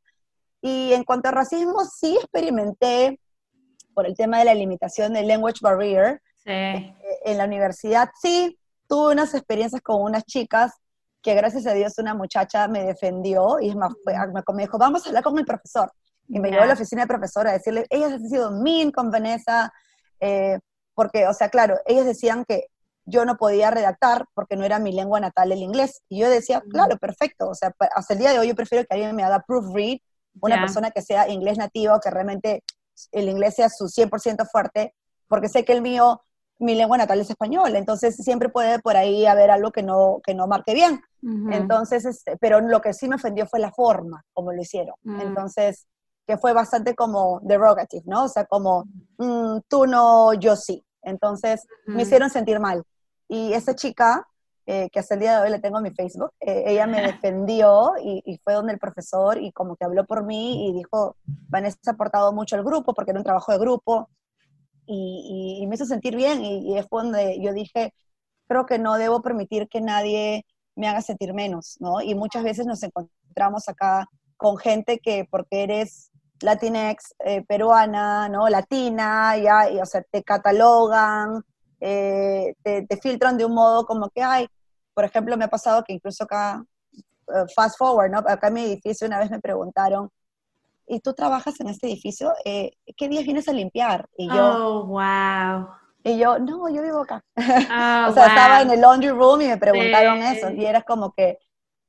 [0.60, 3.18] Y en cuanto a racismo, sí experimenté
[3.94, 6.50] por el tema de la limitación del language barrier sí.
[6.50, 8.10] Eh, en la universidad.
[8.20, 8.56] Sí,
[8.90, 10.72] tuve unas experiencias con unas chicas
[11.22, 13.92] que gracias a Dios una muchacha me defendió y es más,
[14.52, 15.92] me dijo, vamos a hablar con el profesor.
[16.28, 19.10] Y me llevó a la oficina del profesor a decirle, ellas han sido mean con
[19.10, 19.72] Vanessa,
[20.18, 20.58] eh,
[20.94, 22.66] porque, o sea, claro, ellas decían que
[23.04, 26.02] yo no podía redactar porque no era mi lengua natal el inglés.
[26.08, 28.94] Y yo decía, claro, perfecto, o sea, hasta el día de hoy yo prefiero que
[28.94, 29.98] alguien me haga proofread,
[30.40, 32.64] una persona que sea inglés nativo, que realmente
[33.12, 34.94] el inglés sea su 100% fuerte,
[35.28, 36.22] porque sé que el mío
[36.60, 40.34] mi lengua natal es español, entonces siempre puede por ahí haber algo que no, que
[40.34, 41.02] no marque bien.
[41.50, 44.94] Entonces, este, pero lo que sí me ofendió fue la forma como lo hicieron.
[45.02, 45.20] Mm.
[45.20, 45.86] Entonces,
[46.26, 48.24] que fue bastante como derogative, ¿no?
[48.24, 48.84] O sea, como
[49.18, 50.82] mm, tú no, yo sí.
[51.02, 52.84] Entonces, me hicieron sentir mal.
[53.28, 54.26] Y esa chica,
[54.66, 57.02] eh, que hasta el día de hoy le tengo en mi Facebook, eh, ella me
[57.02, 61.16] defendió y, y, fue donde el profesor y como que habló por mí y dijo,
[61.24, 64.08] Vanessa ha aportado mucho al grupo porque era un trabajo de grupo,
[64.92, 67.94] y, me hizo sentir bien y, es donde yo dije,
[68.48, 70.44] creo que no debo permitir que nadie
[70.76, 72.00] me haga sentir menos, ¿no?
[72.00, 78.48] Y muchas veces nos encontramos acá con gente que porque eres latinex, eh, peruana, ¿no?
[78.48, 81.42] Latina, ya, o sea, te catalogan,
[81.80, 84.48] eh, te, te, filtran de un modo como que, ay,
[84.94, 88.18] por ejemplo, me ha pasado que incluso acá, eh, fast forward, ¿no?
[88.18, 90.10] Acá en mi edificio una vez me preguntaron,
[90.90, 94.08] y tú trabajas en este edificio, eh, ¿qué días vienes a limpiar?
[94.16, 95.68] Y yo, oh, wow.
[96.02, 97.22] Y yo, no, yo vivo acá.
[97.36, 101.12] Oh, o sea, estaba en el laundry room y me preguntaron eso, y era como
[101.12, 101.38] que,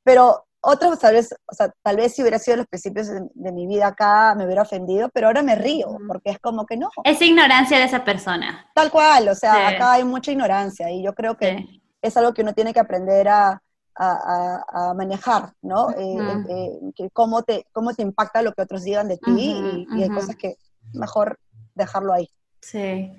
[0.03, 3.65] pero otros tal vez, o sea, tal vez si hubiera sido los principios de, mi
[3.65, 6.89] vida acá, me hubiera ofendido, pero ahora me río, porque es como que no.
[7.03, 8.69] Es ignorancia de esa persona.
[8.75, 12.43] Tal cual, o sea, acá hay mucha ignorancia, y yo creo que es algo que
[12.43, 13.63] uno tiene que aprender a,
[14.01, 15.91] a, manejar, ¿no?
[15.91, 16.17] Eh,
[16.49, 20.09] eh, eh, cómo, te, cómo te impacta lo que otros digan de ti y, hay
[20.09, 20.55] cosas que
[20.93, 21.39] mejor
[21.75, 22.27] dejarlo ahí.
[22.61, 23.11] Sí.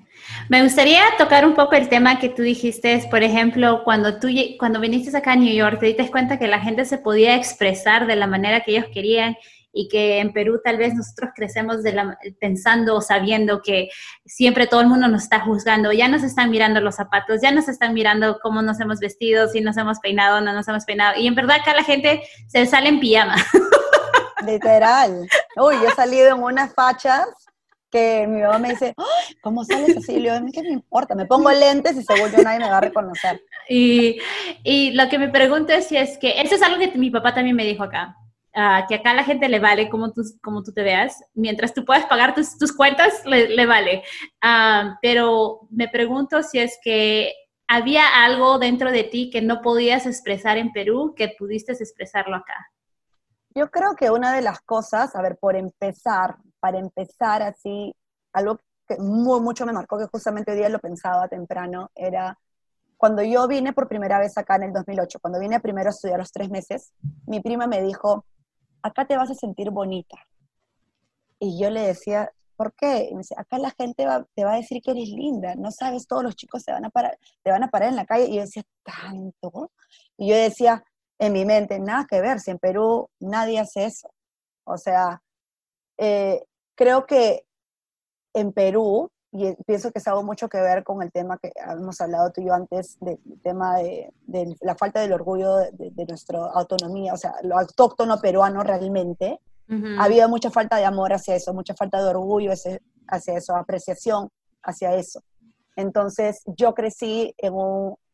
[0.49, 4.79] Me gustaría tocar un poco el tema que tú dijiste, por ejemplo, cuando tú cuando
[4.79, 8.15] viniste acá a New York, te diste cuenta que la gente se podía expresar de
[8.15, 9.35] la manera que ellos querían
[9.73, 13.89] y que en Perú tal vez nosotros crecemos de la, pensando o sabiendo que
[14.23, 17.67] siempre todo el mundo nos está juzgando, ya nos están mirando los zapatos, ya nos
[17.67, 21.19] están mirando cómo nos hemos vestido, si nos hemos peinado no nos hemos peinado.
[21.19, 23.35] Y en verdad acá la gente se sale en pijama.
[24.45, 25.27] Literal.
[25.57, 27.25] Uy, yo he salido en unas fachas
[27.89, 28.95] que mi mamá me dice,
[29.41, 30.13] ¿cómo sales así?
[30.13, 31.13] Y le digo, ¿qué me importa?
[31.13, 33.41] Me pongo lentes y seguro nadie me va a reconocer.
[33.69, 34.17] Y,
[34.63, 37.35] y, lo que me pregunto es si es que, eso es algo que mi papá
[37.35, 38.17] también me dijo acá.
[38.55, 41.83] Ah, que acá la gente le vale como tú, como tú te veas, mientras tú
[41.85, 44.03] puedas pagar tus, tus cuentas, le, le vale.
[44.43, 47.33] Uh, pero me pregunto si es que
[47.67, 52.69] había algo dentro de ti que no podías expresar en Perú que pudiste expresarlo acá?
[53.55, 57.95] Yo creo que una de las cosas, a ver, por empezar, para empezar así,
[58.33, 62.37] algo que mucho me marcó, que justamente hoy día lo pensaba temprano, era
[62.97, 66.19] cuando yo vine por primera vez acá en el 2008, cuando vine primero a estudiar
[66.19, 66.93] los tres meses,
[67.25, 68.25] mi prima me dijo,
[68.83, 70.17] acá te vas a sentir bonita.
[71.39, 73.09] Y yo le decía, ¿por qué?
[73.11, 76.23] Me dice, acá la gente te va a decir que eres linda, no sabes, todos
[76.23, 78.25] los chicos te van a parar, te van a parar en la calle.
[78.25, 79.71] Y yo decía, ¿tanto?
[80.17, 80.83] Y yo decía
[81.19, 84.09] en mi mente, nada que ver, si en Perú nadie hace eso.
[84.65, 85.21] O sea,
[85.97, 86.43] eh,
[86.75, 87.45] creo que
[88.33, 91.99] en Perú, y pienso que es algo mucho que ver con el tema que hemos
[91.99, 94.13] hablado tú y yo antes, del tema de,
[94.61, 99.39] la falta del orgullo de, de, nuestra autonomía, o sea, lo autóctono peruano realmente,
[99.97, 104.29] había mucha falta de amor hacia eso, mucha falta de orgullo hacia, eso, apreciación
[104.61, 105.23] hacia eso.
[105.75, 107.53] Entonces, yo crecí en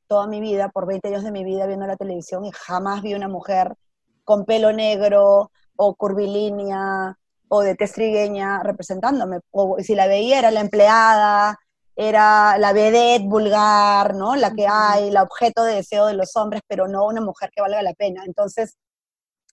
[0.08, 3.13] toda mi vida, por 20 años de mi vida, viendo la televisión y jamás vi
[3.13, 3.75] una mujer
[4.23, 7.17] con pelo negro o curvilínea
[7.49, 9.39] o de testrigueña representándome.
[9.51, 11.59] O si la veía era la empleada,
[11.95, 14.35] era la vedette vulgar, ¿no?
[14.38, 17.62] La que hay, la objeto de deseo de los hombres, pero no una mujer que
[17.62, 18.23] valga la pena.
[18.25, 18.77] Entonces,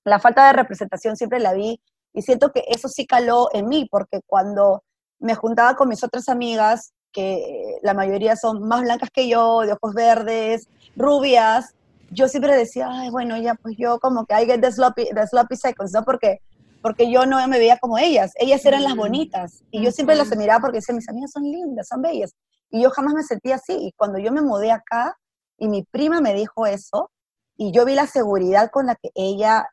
[0.05, 1.81] la falta de representación siempre la vi
[2.13, 4.85] y siento que eso sí caló en mí, porque cuando
[5.19, 9.73] me juntaba con mis otras amigas, que la mayoría son más blancas que yo, de
[9.73, 11.75] ojos verdes, rubias,
[12.11, 15.27] yo siempre decía, ay, bueno, ya, pues yo como que I get the sloppy, the
[15.27, 16.05] sloppy seconds, ¿no?
[16.05, 16.41] Porque,
[16.87, 20.31] porque yo no me veía como ellas, ellas eran las bonitas, y yo siempre las
[20.37, 22.33] miraba porque decía, mis amigas son lindas, son bellas,
[22.71, 25.17] y yo jamás me sentía así, y cuando yo me mudé acá,
[25.59, 27.11] y mi prima me dijo eso,
[27.57, 29.67] y yo vi la seguridad con la que ella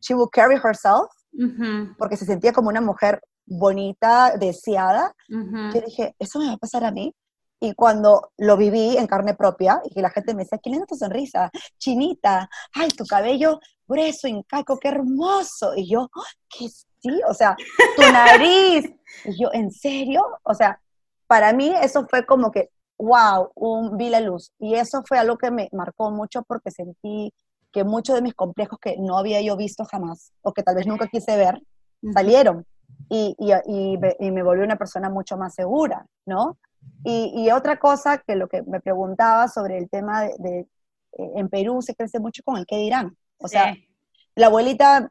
[0.00, 1.10] she will carry herself,
[1.98, 5.14] porque se sentía como una mujer bonita, deseada.
[5.28, 7.14] Yo dije, eso me va a pasar a mí.
[7.64, 10.84] Y cuando lo viví en carne propia, y que la gente me decía, qué linda
[10.84, 15.74] tu sonrisa, chinita, ay, tu cabello grueso, incaco, qué hermoso.
[15.74, 16.10] Y yo,
[16.50, 17.20] ¿qué sí?
[17.26, 17.56] O sea,
[17.96, 18.92] tu nariz.
[19.24, 20.26] y yo, ¿en serio?
[20.42, 20.78] O sea,
[21.26, 24.52] para mí eso fue como que, wow, un, vi la luz.
[24.58, 27.32] Y eso fue algo que me marcó mucho porque sentí
[27.72, 30.86] que muchos de mis complejos que no había yo visto jamás, o que tal vez
[30.86, 31.62] nunca quise ver,
[32.12, 32.66] salieron.
[33.08, 36.58] Y, y, me, volví una persona mucho más segura, ¿no?
[37.06, 40.68] Y, otra cosa que lo que me preguntaba sobre el tema de, eh,
[41.36, 43.14] en Perú se crece mucho con el qué dirán.
[43.38, 43.76] O sea,
[44.34, 45.10] la abuelita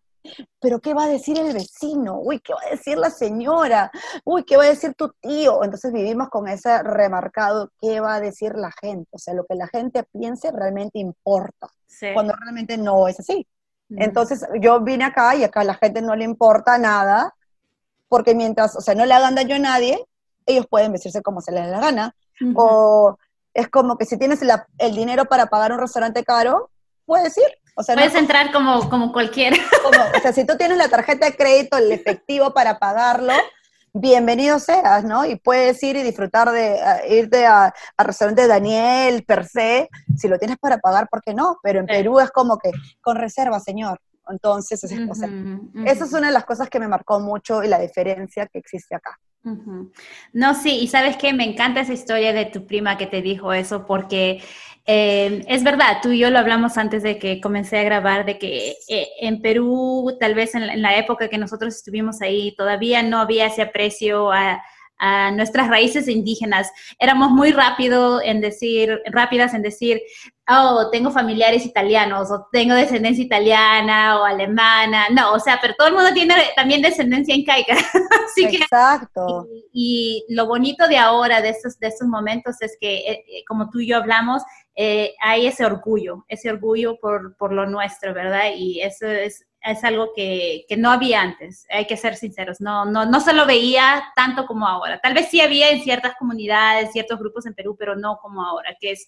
[0.59, 2.19] pero ¿qué va a decir el vecino?
[2.19, 3.91] Uy, ¿qué va a decir la señora?
[4.23, 5.63] Uy, ¿qué va a decir tu tío?
[5.63, 9.09] Entonces vivimos con ese remarcado, ¿qué va a decir la gente?
[9.11, 11.67] O sea, lo que la gente piense realmente importa,
[12.13, 13.47] cuando realmente no es así.
[13.89, 17.35] Entonces yo vine acá y acá a la gente no le importa nada,
[18.07, 20.03] porque mientras, o sea, no le hagan daño a nadie,
[20.45, 22.15] ellos pueden vestirse como se les dé la gana.
[22.55, 23.17] O
[23.53, 24.39] es como que si tienes
[24.77, 26.69] el dinero para pagar un restaurante caro,
[27.05, 29.57] puedes ir Puedes entrar como, como cualquiera.
[30.17, 33.33] o sea, si tú tienes la tarjeta de crédito, el efectivo para pagarlo,
[33.93, 35.25] bienvenido seas, ¿no?
[35.25, 36.79] Y puedes ir y disfrutar de
[37.09, 41.57] irte al restaurante Daniel, per se, si lo tienes para pagar, ¿por qué no?
[41.63, 43.99] Pero en Perú es como que con reserva, señor.
[44.29, 45.29] Entonces, o sea,
[45.85, 48.95] esa es una de las cosas que me marcó mucho y la diferencia que existe
[48.95, 49.19] acá.
[50.31, 53.51] No, sí, y sabes que me encanta esa historia de tu prima que te dijo
[53.51, 54.41] eso, porque
[54.85, 58.37] eh, es verdad, tú y yo lo hablamos antes de que comencé a grabar, de
[58.37, 63.19] que eh, en Perú, tal vez en la, época que nosotros estuvimos ahí, todavía no
[63.19, 64.61] había ese aprecio a,
[64.97, 66.71] a nuestras raíces indígenas.
[66.99, 70.01] Éramos muy rápido en decir, rápidas en decir,
[70.49, 75.07] oh, tengo familiares italianos o tengo descendencia italiana o alemana.
[75.09, 77.73] No, o sea, pero todo el mundo tiene también descendencia incaica.
[78.25, 79.47] Así Exacto.
[79.71, 83.69] y, lo bonito de ahora, de estos, de estos momentos, es que, eh, eh, como
[83.69, 84.41] tú y yo hablamos,
[84.75, 88.51] eh, hay ese orgullo, ese orgullo por, por lo nuestro, ¿verdad?
[88.55, 93.05] Y eso es es algo que, no había antes, hay que ser sinceros, no, no,
[93.05, 94.99] no se lo veía tanto como ahora.
[94.99, 98.75] Tal vez sí había en ciertas comunidades, ciertos grupos en Perú, pero no como ahora,
[98.79, 99.07] que es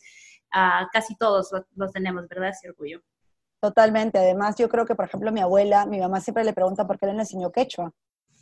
[0.55, 2.49] uh, casi todos los tenemos, ¿verdad?
[2.49, 3.01] Ese orgullo.
[3.59, 6.99] Totalmente, además yo creo que, por ejemplo, mi abuela, mi mamá siempre le pregunta por
[6.99, 7.91] qué le enseñó quechua,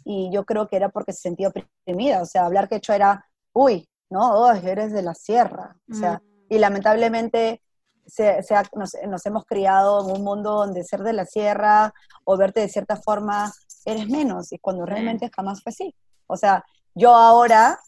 [0.04, 3.88] y yo creo que era porque se sentía oprimida, o sea, hablar quechua era, uy,
[4.10, 7.62] no, oh, eres de la sierra, o sea, y lamentablemente
[8.06, 8.42] se,
[8.76, 11.94] nos, hemos criado en un mundo donde ser de la sierra
[12.26, 13.52] o verte de cierta forma
[13.86, 15.96] eres menos, y cuando realmente jamás fue así.
[16.28, 17.80] O sea, yo ahora,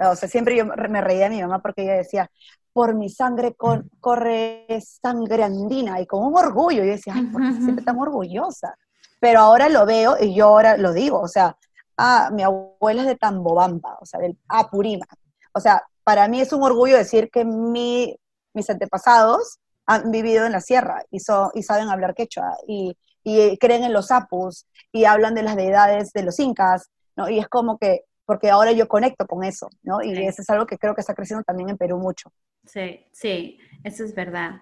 [0.00, 2.30] o sea, siempre yo me reía de mi mamá porque ella decía,
[2.72, 7.42] por mi sangre corre sangre andina, y con un orgullo, y yo decía, ay, ¿por
[7.42, 8.74] qué siempre tan orgullosa?
[9.20, 11.56] Pero ahora lo veo y yo ahora lo digo, o sea,
[11.96, 15.14] ah, mi abuela es de Tambobamba, o sea, del Apurímac.
[15.54, 18.16] O sea, para mí es un orgullo decir que mi
[18.54, 23.84] mis antepasados han vivido en la sierra y, y saben hablar quechua y, y creen
[23.84, 27.28] en los apus y hablan de las deidades de los incas, ¿no?
[27.28, 30.02] Y es como que, porque ahora yo conecto con eso, ¿no?
[30.02, 32.32] Y eso es algo que creo que está creciendo también en Perú mucho.
[32.64, 34.60] Sí, sí, eso es verdad.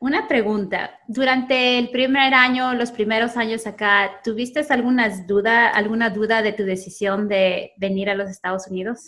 [0.00, 6.42] Una pregunta, durante el primer año, los primeros años acá, ¿tuviste algunas duda, alguna duda
[6.42, 9.06] de tu decisión de venir a los Estados Unidos?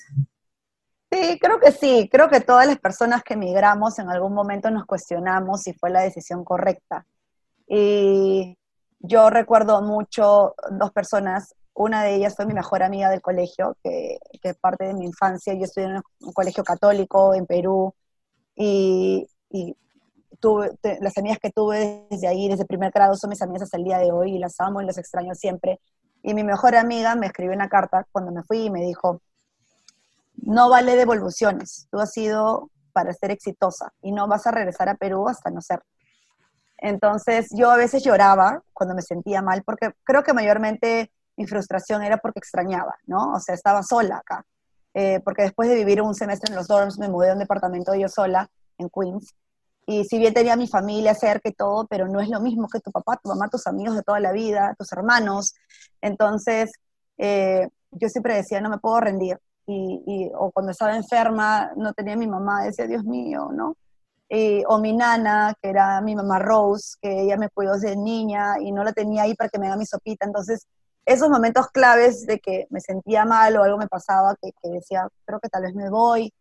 [1.11, 2.09] Sí, creo que sí.
[2.11, 6.01] Creo que todas las personas que emigramos en algún momento nos cuestionamos si fue la
[6.01, 7.07] decisión correcta.
[7.67, 8.57] Y
[8.99, 11.55] yo recuerdo mucho dos personas.
[11.75, 15.55] Una de ellas fue mi mejor amiga del colegio, que, que parte de mi infancia.
[15.55, 17.95] Yo estudié en un colegio católico en Perú.
[18.57, 19.77] Y, y
[20.41, 23.85] tuve, las amigas que tuve desde ahí, desde primer grado, son mis amigas hasta el
[23.85, 25.81] día de hoy y las amo y las extraño siempre.
[26.23, 29.21] Y mi mejor amiga me escribió una carta cuando me fui y me dijo,
[30.37, 34.95] no vale devoluciones, tú has sido para ser exitosa y no vas a regresar a
[34.95, 35.83] Perú hasta no ser.
[36.79, 42.03] Entonces yo a veces lloraba cuando me sentía mal, porque creo que mayormente mi frustración
[42.03, 43.33] era porque extrañaba, ¿no?
[43.35, 44.45] O sea, estaba sola acá.
[44.99, 47.95] Eh, porque después de vivir un semestre en los dorms, me mudé a un departamento
[47.95, 49.35] yo sola en Queens
[49.87, 52.81] y si bien tenía mi familia cerca y todo, pero no es lo mismo que
[52.81, 55.55] tu papá, tu mamá, tus amigos de toda la vida, tus hermanos.
[56.01, 56.73] Entonces,
[57.19, 59.39] eh, yo siempre decía, no me puedo rendir.
[59.69, 63.77] Y, o cuando estaba enferma, no tenía mi mamá, decía, Dios mío, ¿no?
[64.69, 68.73] o mi nana, que era mi mamá Rose, que ella me cuidó desde niña y
[68.73, 70.27] no la tenía ahí para que me haga mi sopita.
[70.27, 70.67] Entonces,
[71.07, 75.09] esos momentos claves de que me sentía mal o algo me pasaba, que, que decía,
[75.25, 76.33] creo que tal vez me voy,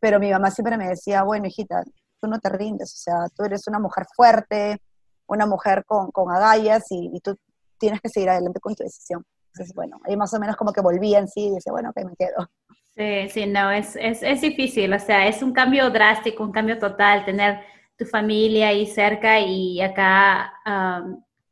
[0.00, 1.84] pero mi mamá siempre me decía, bueno, hijita,
[2.20, 4.80] tú no te rindes, o sea, tú eres una mujer fuerte,
[5.26, 7.36] una mujer con, con agallas y, tú
[7.78, 9.22] tienes que seguir adelante con tu decisión.
[9.52, 12.04] Entonces, bueno, ahí más o menos como que volví en sí y decía, bueno, ok,
[12.04, 12.48] me quedo.
[12.94, 16.78] Sí, sí, no, es, es, es difícil, o sea, es un cambio drástico, un cambio
[16.78, 17.60] total, tener
[17.98, 20.52] tu familia ahí cerca y acá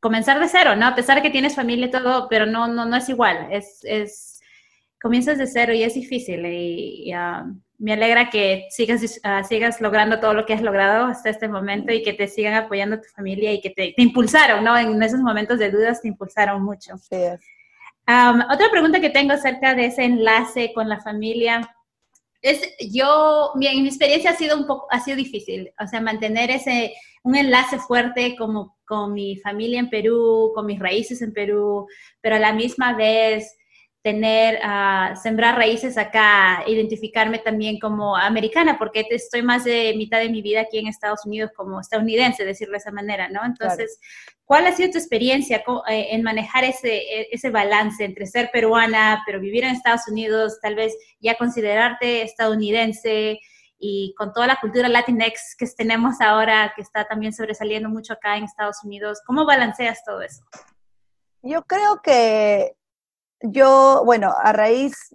[0.04, 0.86] comenzar de cero, ¿no?
[0.86, 3.78] A pesar de que tienes familia y todo, pero no, no, no es igual, es,
[3.84, 4.38] es,
[5.00, 7.10] comienzas de cero y es difícil y,
[7.78, 11.90] me alegra que sigas, ah, sigas logrando todo lo que has logrado hasta este momento
[11.90, 14.76] y que te sigan apoyando tu familia y que te, impulsaron, ¿no?
[14.76, 16.98] En esos momentos de dudas te impulsaron mucho.
[16.98, 17.16] Sí.
[18.06, 21.74] otra pregunta que tengo acerca de ese enlace con la familia
[22.42, 22.60] es,
[22.92, 26.92] yo, mi, mi experiencia ha sido un poco, ha sido difícil, o sea, mantener ese,
[27.24, 31.88] un enlace fuerte como con mi familia en Perú, con mis raíces en Perú,
[32.20, 33.56] pero a la misma vez
[34.02, 40.28] tener, uh, sembrar raíces acá, identificarme también como americana, porque estoy más de mitad de
[40.28, 43.42] mi vida aquí en Estados Unidos como estadounidense, decirlo de esa manera, ¿no?
[43.42, 43.98] Entonces,
[44.44, 49.22] ¿cuál ha sido tu experiencia eh, en manejar ese, e, ese balance entre ser peruana,
[49.24, 53.40] pero vivir en Estados Unidos, tal vez ya considerarte estadounidense?
[53.78, 58.37] Y con toda la cultura Latinx que tenemos ahora, que está también sobresaliendo mucho acá
[58.37, 60.42] en Estados Unidos, ¿cómo balanceas todo eso?
[61.42, 62.76] Yo creo que
[63.40, 65.14] yo, bueno, a raíz,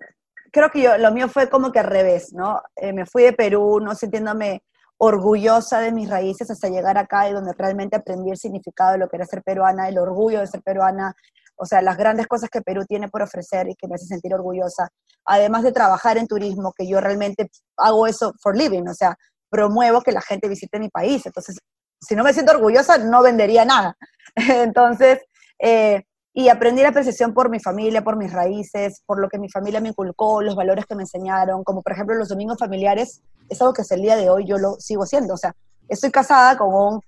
[0.52, 2.62] creo que yo, lo mío fue como que al revés, ¿no?
[2.76, 4.63] Eh, me fui de Perú, no sintiéndome
[5.02, 9.08] orgullosa de mis raíces hasta llegar acá y donde realmente aprendí el significado de lo
[9.08, 11.16] que era ser peruana, el orgullo de ser peruana,
[11.56, 14.34] o sea, las grandes cosas que Perú tiene por ofrecer y que me hace sentir
[14.34, 14.90] orgullosa,
[15.26, 19.16] además de trabajar en turismo, que yo realmente hago eso for living, o sea,
[19.50, 21.58] promuevo que la gente visite mi país, entonces,
[22.02, 23.98] si no me siento orgullosa, no vendería nada.
[24.36, 25.20] Entonces,
[25.60, 29.50] eh, y aprendí la percepción por mi familia, por mis raíces, por lo que mi
[29.50, 33.62] familia me inculcó, los valores que me enseñaron, como por ejemplo los domingos familiares, es
[33.62, 35.34] algo que hasta el día de hoy yo lo sigo siendo.
[35.34, 35.56] O sea,
[35.88, 37.02] estoy casada con un,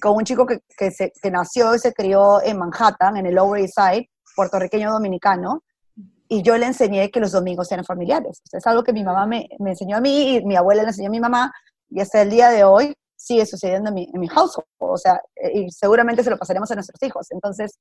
[0.00, 3.34] con un chico que, que, se, que nació y se crió en Manhattan, en el
[3.34, 5.62] Lower East Side, puertorriqueño dominicano,
[6.28, 8.40] y yo le enseñé que los domingos eran familiares.
[8.44, 10.82] O sea, es algo que mi mamá me, me, enseñó a mí y mi abuela
[10.82, 11.52] le enseñó a mi mamá,
[11.88, 14.66] y hasta el día de hoy sigue sucediendo en mi, en mi household.
[14.78, 15.20] O sea,
[15.52, 17.26] y seguramente se lo pasaremos a nuestros hijos.
[17.30, 17.78] Entonces,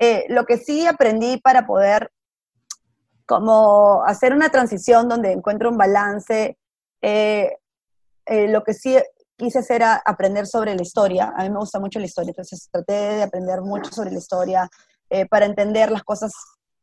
[0.00, 2.12] eh, lo que sí aprendí para poder
[3.26, 6.56] como hacer una transición donde encuentro un balance,
[7.02, 7.58] eh,
[8.24, 8.96] eh, lo que sí
[9.36, 11.34] quise hacer era aprender sobre la historia.
[11.36, 14.68] A mí me gusta mucho la historia, entonces traté de aprender mucho sobre la historia
[15.30, 16.32] para entender las cosas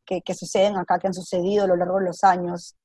[0.04, 2.76] que, suceden acá, que han sucedido a lo largo de los años.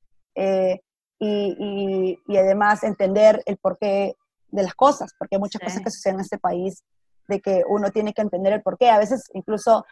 [1.19, 4.17] Y, además entender el porqué
[4.49, 6.83] de las cosas, porque hay muchas cosas que suceden en este país
[7.31, 8.91] de que uno tiene que entender el porqué.
[8.91, 9.87] A veces incluso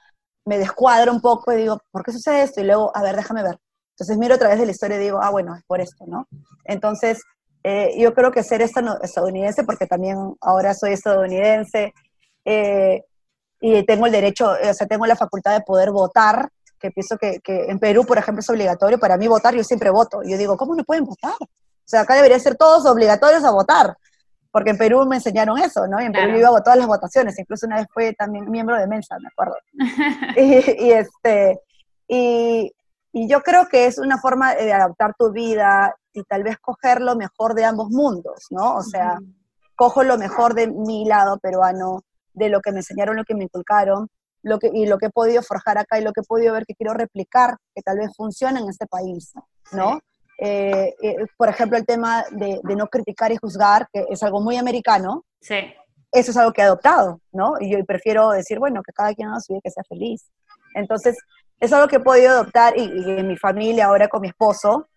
[0.49, 2.61] me descuadro un poco y digo, ¿por qué sucede esto?
[2.61, 3.59] Y luego, a ver, déjame ver.
[3.91, 6.27] Entonces miro a través de la historia y digo, ah, bueno, es por esto, ¿no?
[6.65, 7.23] Entonces,
[7.63, 11.93] eh, yo creo que ser estadounidense, porque también ahora soy estadounidense,
[12.47, 13.05] eh,
[13.61, 16.49] y tengo el derecho, o sea, tengo la facultad de poder votar,
[16.81, 18.99] que pienso que, que, en Perú, por ejemplo, es obligatorio.
[18.99, 20.23] Para mí votar, yo siempre voto.
[20.25, 21.35] Yo digo, ¿cómo no pueden votar?
[21.41, 21.49] O
[21.85, 23.97] sea, acá deberían ser todos obligatorios a votar
[24.59, 26.03] porque en Perú me enseñaron eso, ¿no?
[26.03, 28.77] Y en Perú yo iba a todas las votaciones, incluso una vez fue también miembro
[28.77, 29.55] de Mensa, me acuerdo.
[30.37, 31.61] y, este,
[32.09, 32.73] y,
[33.13, 37.01] y, yo creo que es una forma de adaptar tu vida y tal vez coger
[37.01, 38.75] lo mejor de ambos mundos, ¿no?
[38.75, 39.21] O sea,
[39.77, 42.03] cojo lo mejor de mi lado peruano,
[42.33, 44.09] de lo que me enseñaron, lo que me inculcaron,
[44.43, 46.67] lo que, y lo que he podido forjar acá y lo que he podido ver
[46.67, 49.35] que quiero replicar, que tal vez funciona en este país,
[49.71, 50.01] ¿no?
[50.39, 54.57] Eh, eh, por ejemplo, el tema de, no criticar y juzgar, que es algo muy
[54.57, 55.25] americano.
[55.41, 55.57] Sí.
[56.13, 57.55] Eso es algo que he adoptado, ¿no?
[57.61, 60.31] Y yo prefiero decir, bueno, que cada quien haga su vida, que sea feliz.
[60.75, 61.19] Entonces,
[61.61, 64.89] es algo que he podido adoptar y, en mi familia, ahora con mi esposo,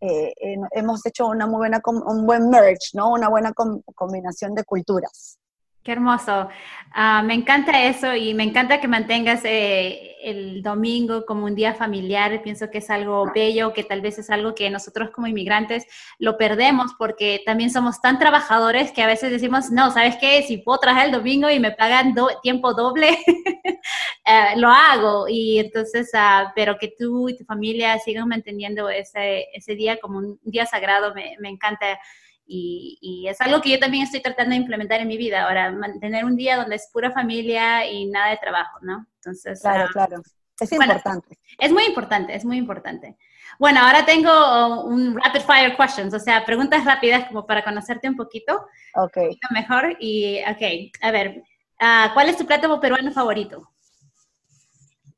[0.00, 0.34] eh,
[0.72, 3.12] hemos hecho una muy buena, un buen merge, ¿no?
[3.12, 3.52] Una buena
[3.94, 5.38] combinación de culturas.
[5.84, 6.48] Qué hermoso.
[6.94, 11.74] Ah, me encanta eso y me encanta que mantengas eh, el domingo como un día
[11.74, 12.40] familiar.
[12.42, 15.84] Pienso que es algo bello, que tal vez es algo que nosotros como inmigrantes
[16.18, 20.42] lo perdemos porque también somos tan trabajadores que a veces decimos, no, ¿sabes qué?
[20.44, 23.18] Si puedo trabajar el domingo y me pagan tiempo doble,
[24.24, 25.26] eh, lo hago.
[25.28, 30.18] Y entonces, uh, pero que tú y tu familia sigan manteniendo ese, ese día como
[30.18, 31.98] un día sagrado, me encanta.
[32.46, 36.24] Y, es algo que yo también estoy tratando de implementar en mi vida ahora, mantener
[36.24, 39.06] un día donde es pura familia y nada de trabajo, ¿no?
[39.16, 40.22] Entonces, claro, ah, claro.
[40.60, 41.38] Es importante.
[41.58, 43.16] es muy importante, es muy importante.
[43.58, 48.16] Bueno, ahora tengo un rapid fire questions, o sea, preguntas rápidas como para conocerte un
[48.16, 48.66] poquito.
[48.94, 49.16] Ok.
[49.50, 49.96] mejor.
[49.98, 51.42] Y, ok, a ver,
[51.80, 53.68] ah, ¿cuál es tu plato peruano favorito?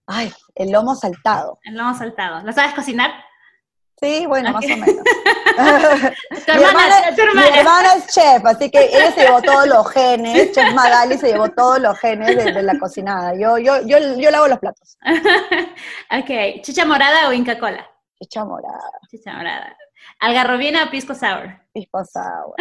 [0.06, 1.58] Ay, el lomo saltado.
[1.64, 2.44] El lomo saltado.
[2.44, 3.10] ¿Lo sabes cocinar?
[4.00, 4.86] Sí, bueno, más o menos.
[7.34, 11.28] mi, hermana, es chef, así que ella se llevó todos los genes, Chef Magali se
[11.28, 13.34] llevó todos los genes de, la cocinada.
[13.34, 14.98] Yo, yo, yo, yo lavo los platos.
[16.10, 17.88] ok, ¿chicha morada o Inca Cola?
[18.20, 18.90] Chicha morada.
[19.10, 19.76] Chicha morada.
[20.20, 21.58] ¿Algarrobina o pisco sour?
[21.72, 22.54] Pisco sour.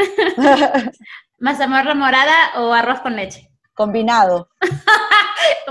[1.40, 3.50] ¿Mazamorra morada o arroz con leche?
[3.74, 4.50] Combinado.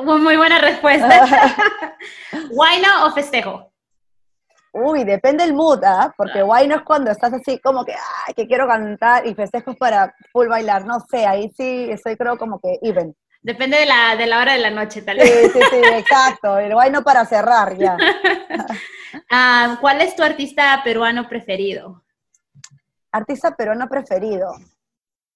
[0.05, 1.57] Muy buena respuesta.
[2.51, 3.74] ¿Guayno o festejo?
[4.77, 6.12] Uy, depende del mood, ¿ah?
[6.16, 9.77] Porque guay no es cuando estás así como que, ay, que quiero cantar y festejos
[9.77, 10.85] para full bailar.
[10.85, 13.14] No sé, ahí sí estoy creo como que even.
[13.41, 15.53] Depende de la, de la hora de la noche, tal vez.
[15.53, 16.59] Sí, sí, sí, exacto.
[16.59, 17.97] El guay no para cerrar ya.
[19.31, 22.03] Ah, ¿Cuál es tu artista peruano preferido?
[23.12, 24.53] Artista peruano preferido.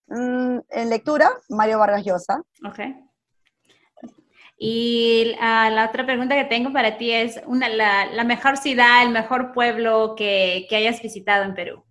[0.08, 2.42] Mm, en lectura, Mario Vargas Llosa.
[2.66, 2.80] Ok.
[4.60, 9.10] Y ah, la otra pregunta que tengo para ti es una, la, mejor ciudad, el
[9.10, 11.84] mejor pueblo que, hayas visitado en Perú.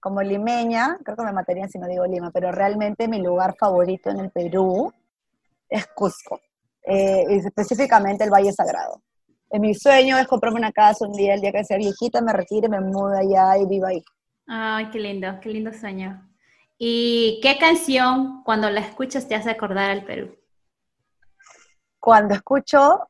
[0.00, 4.08] como limeña, creo que me matarían si no digo Lima, pero realmente mi lugar favorito
[4.08, 4.90] en el Perú
[5.68, 6.40] es Cusco,
[6.82, 9.02] eh, específicamente el Valle Sagrado.
[9.50, 12.32] En mi sueño es comprarme una casa un día, el día que sea viejita, me
[12.32, 14.02] retire, me muda allá y viva ahí.
[14.46, 16.26] Ay, qué lindo, qué lindo sueño.
[16.78, 20.36] ¿Y qué canción cuando la escuchas te hace acordar al Perú?
[22.06, 23.08] Cuando escucho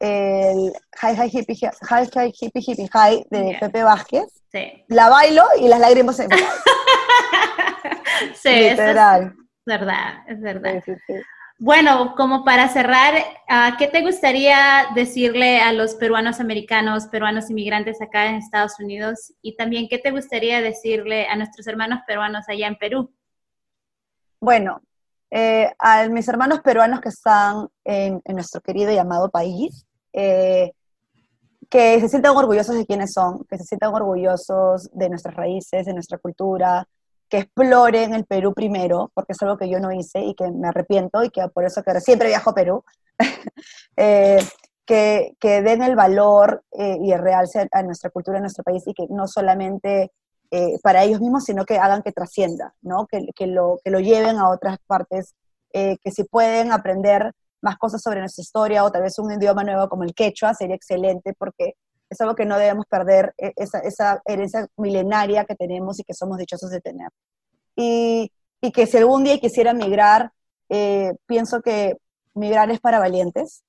[0.00, 0.72] el
[1.02, 4.42] Hi Hi Hippie Hi Hi Hippie Hippie Hi de Pepe Vázquez,
[4.88, 6.36] la bailo y las lágrimas se me
[8.34, 9.34] Sí, Literal.
[9.34, 10.82] es verdad, es verdad.
[11.58, 13.12] bueno, como para cerrar,
[13.46, 19.34] ah, ¿qué te gustaría decirle a los peruanos americanos, peruanos inmigrantes acá en Estados Unidos?
[19.42, 23.14] Y también, ¿qué te gustaría decirle a nuestros hermanos peruanos allá en Perú?
[24.40, 24.80] Bueno,
[25.34, 30.72] eh, a mis hermanos peruanos que están en, nuestro querido y amado país, eh,
[31.70, 35.94] que se sientan orgullosos de quiénes son, que se sientan orgullosos de nuestras raíces, de
[35.94, 36.86] nuestra cultura,
[37.30, 40.68] que exploren el Perú primero, porque es algo que yo no hice y que me
[40.68, 42.84] arrepiento y que por eso que siempre viajo a Perú,
[43.96, 44.46] eh,
[44.84, 48.92] que, que, den el valor y el realce a nuestra cultura, a nuestro país y
[48.92, 50.12] que no solamente
[50.54, 53.06] eh, para ellos mismos, sino que hagan que trascienda, ¿no?
[53.06, 55.34] que, que, lo, que lo lleven a otras partes,
[55.72, 57.32] eh, que si pueden aprender
[57.62, 60.76] más cosas sobre nuestra historia o tal vez un idioma nuevo como el quechua, sería
[60.76, 61.76] excelente porque
[62.10, 66.12] es algo que no debemos perder, e, esa, esa herencia milenaria que tenemos y que
[66.12, 67.08] somos dichosos de tener.
[67.74, 68.30] Y,
[68.60, 70.32] y que si algún día quisiera migrar,
[70.68, 71.96] eh, pienso que
[72.34, 73.62] migrar es para valientes.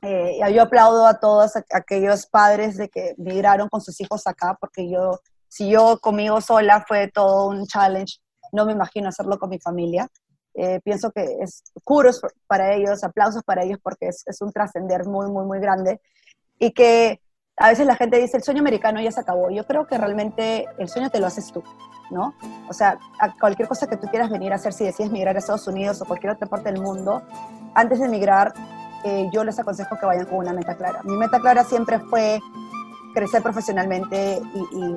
[0.00, 5.20] yo aplaudo a todos aquellos padres de que migraron con sus hijos acá, porque yo
[5.54, 8.18] si yo conmigo sola fue todo un challenge,
[8.50, 10.08] no me imagino hacerlo con mi familia.
[10.52, 15.30] Eh, pienso que es curos para ellos, aplausos para ellos porque es, un trascender muy,
[15.30, 16.00] muy, muy grande.
[16.58, 17.20] Y que
[17.56, 19.48] a veces la gente dice, el sueño americano ya se acabó.
[19.50, 21.62] Yo creo que realmente el sueño te lo haces tú,
[22.10, 22.34] ¿no?
[22.68, 25.38] O sea, a cualquier cosa que tú quieras venir a hacer, si decides migrar a
[25.38, 27.22] Estados Unidos o cualquier otra parte del mundo,
[27.76, 28.52] antes de emigrar,
[29.04, 31.00] eh, yo les aconsejo que vayan con una meta clara.
[31.04, 32.40] Mi meta clara siempre fue
[33.14, 34.40] crecer profesionalmente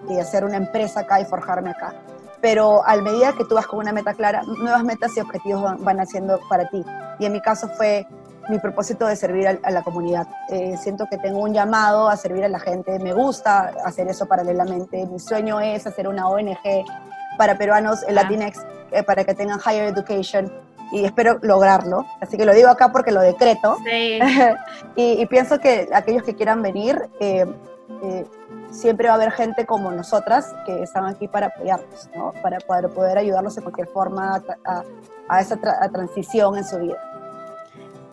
[0.09, 1.93] y, hacer una empresa acá y forjarme acá.
[2.41, 5.84] pero a medida que tú vas con una meta clara, nuevas metas y objetivos van,
[5.84, 6.84] van haciendo para ti.
[7.20, 8.05] Y en mi caso fue
[8.49, 10.28] mi propósito de servir a, la comunidad.
[10.49, 14.26] Eh, siento que tengo un llamado a servir a la gente, me gusta hacer eso
[14.26, 15.05] paralelamente.
[15.05, 16.86] Mi sueño es hacer una ONG
[17.38, 20.51] para peruanos en Latinx, eh, para que tengan higher education
[20.91, 22.05] y espero lograrlo.
[22.22, 23.78] Así que lo digo acá porque lo decreto.
[23.84, 24.20] Sí.
[24.95, 27.45] y, pienso que aquellos que quieran venir, eh,
[28.72, 32.34] siempre va a haber gente como nosotras que están aquí para apoyarnos, ¿no?
[32.42, 34.84] para poder, poder ayudarlos de cualquier forma a,
[35.30, 35.58] a esa
[35.92, 36.98] transición en su vida.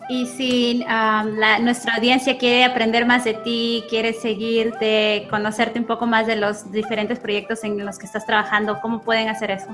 [0.07, 6.05] Y si la, nuestra audiencia quiere aprender más de ti, quiere seguirte, conocerte un poco
[6.05, 9.65] más de los diferentes proyectos en los que estás trabajando, ¿cómo pueden hacer eso?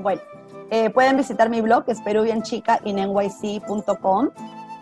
[0.00, 0.20] Bueno,
[0.70, 4.30] eh, pueden visitar mi blog, que es peruvianchicainnyc.com.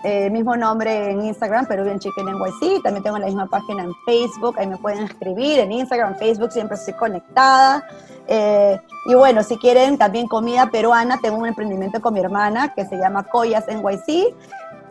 [0.05, 2.83] Eh, mismo nombre en Instagram, Peruvian Chica NYC.
[2.83, 4.57] También tengo la misma página en Facebook.
[4.59, 7.85] Ahí me pueden escribir en Instagram, Facebook, siempre estoy conectada.
[8.27, 12.85] Eh, y bueno, si quieren también comida peruana, tengo un emprendimiento con mi hermana que
[12.85, 14.35] se llama Coyas NYC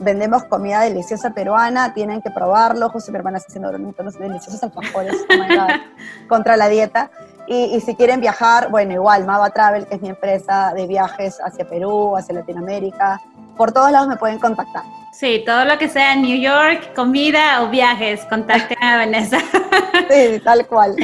[0.01, 2.89] vendemos comida deliciosa peruana, tienen que probarlo.
[2.89, 5.68] José mi hermana está haciendo unos deliciosos alfajores oh
[6.28, 7.12] contra la dieta.
[7.47, 11.68] Y, si quieren viajar, bueno, igual, Mava Travel, que es mi empresa de viajes hacia
[11.68, 13.20] Perú, hacia Latinoamérica,
[13.57, 14.84] por todos lados me pueden contactar.
[15.12, 19.39] Sí, todo lo que sea New York, comida o viajes, contacten a Vanessa.
[20.09, 20.95] Sí, tal cual.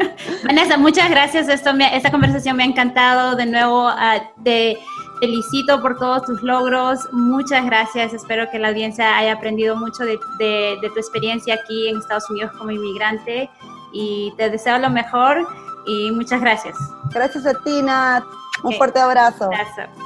[0.44, 1.48] Vanessa, muchas gracias.
[1.48, 3.36] Esto esta conversación me ha encantado.
[3.36, 4.76] De nuevo, uh, te
[5.20, 7.00] felicito por todos tus logros.
[7.12, 8.12] Muchas gracias.
[8.12, 10.18] Espero que la audiencia haya aprendido mucho de,
[10.80, 13.48] tu experiencia aquí en Estados Unidos como inmigrante.
[13.92, 15.46] Y te deseo lo mejor
[15.86, 16.76] y muchas gracias.
[17.12, 18.24] Gracias a ti, Nat.
[18.64, 19.48] Un fuerte abrazo.
[19.48, 20.05] Gracias.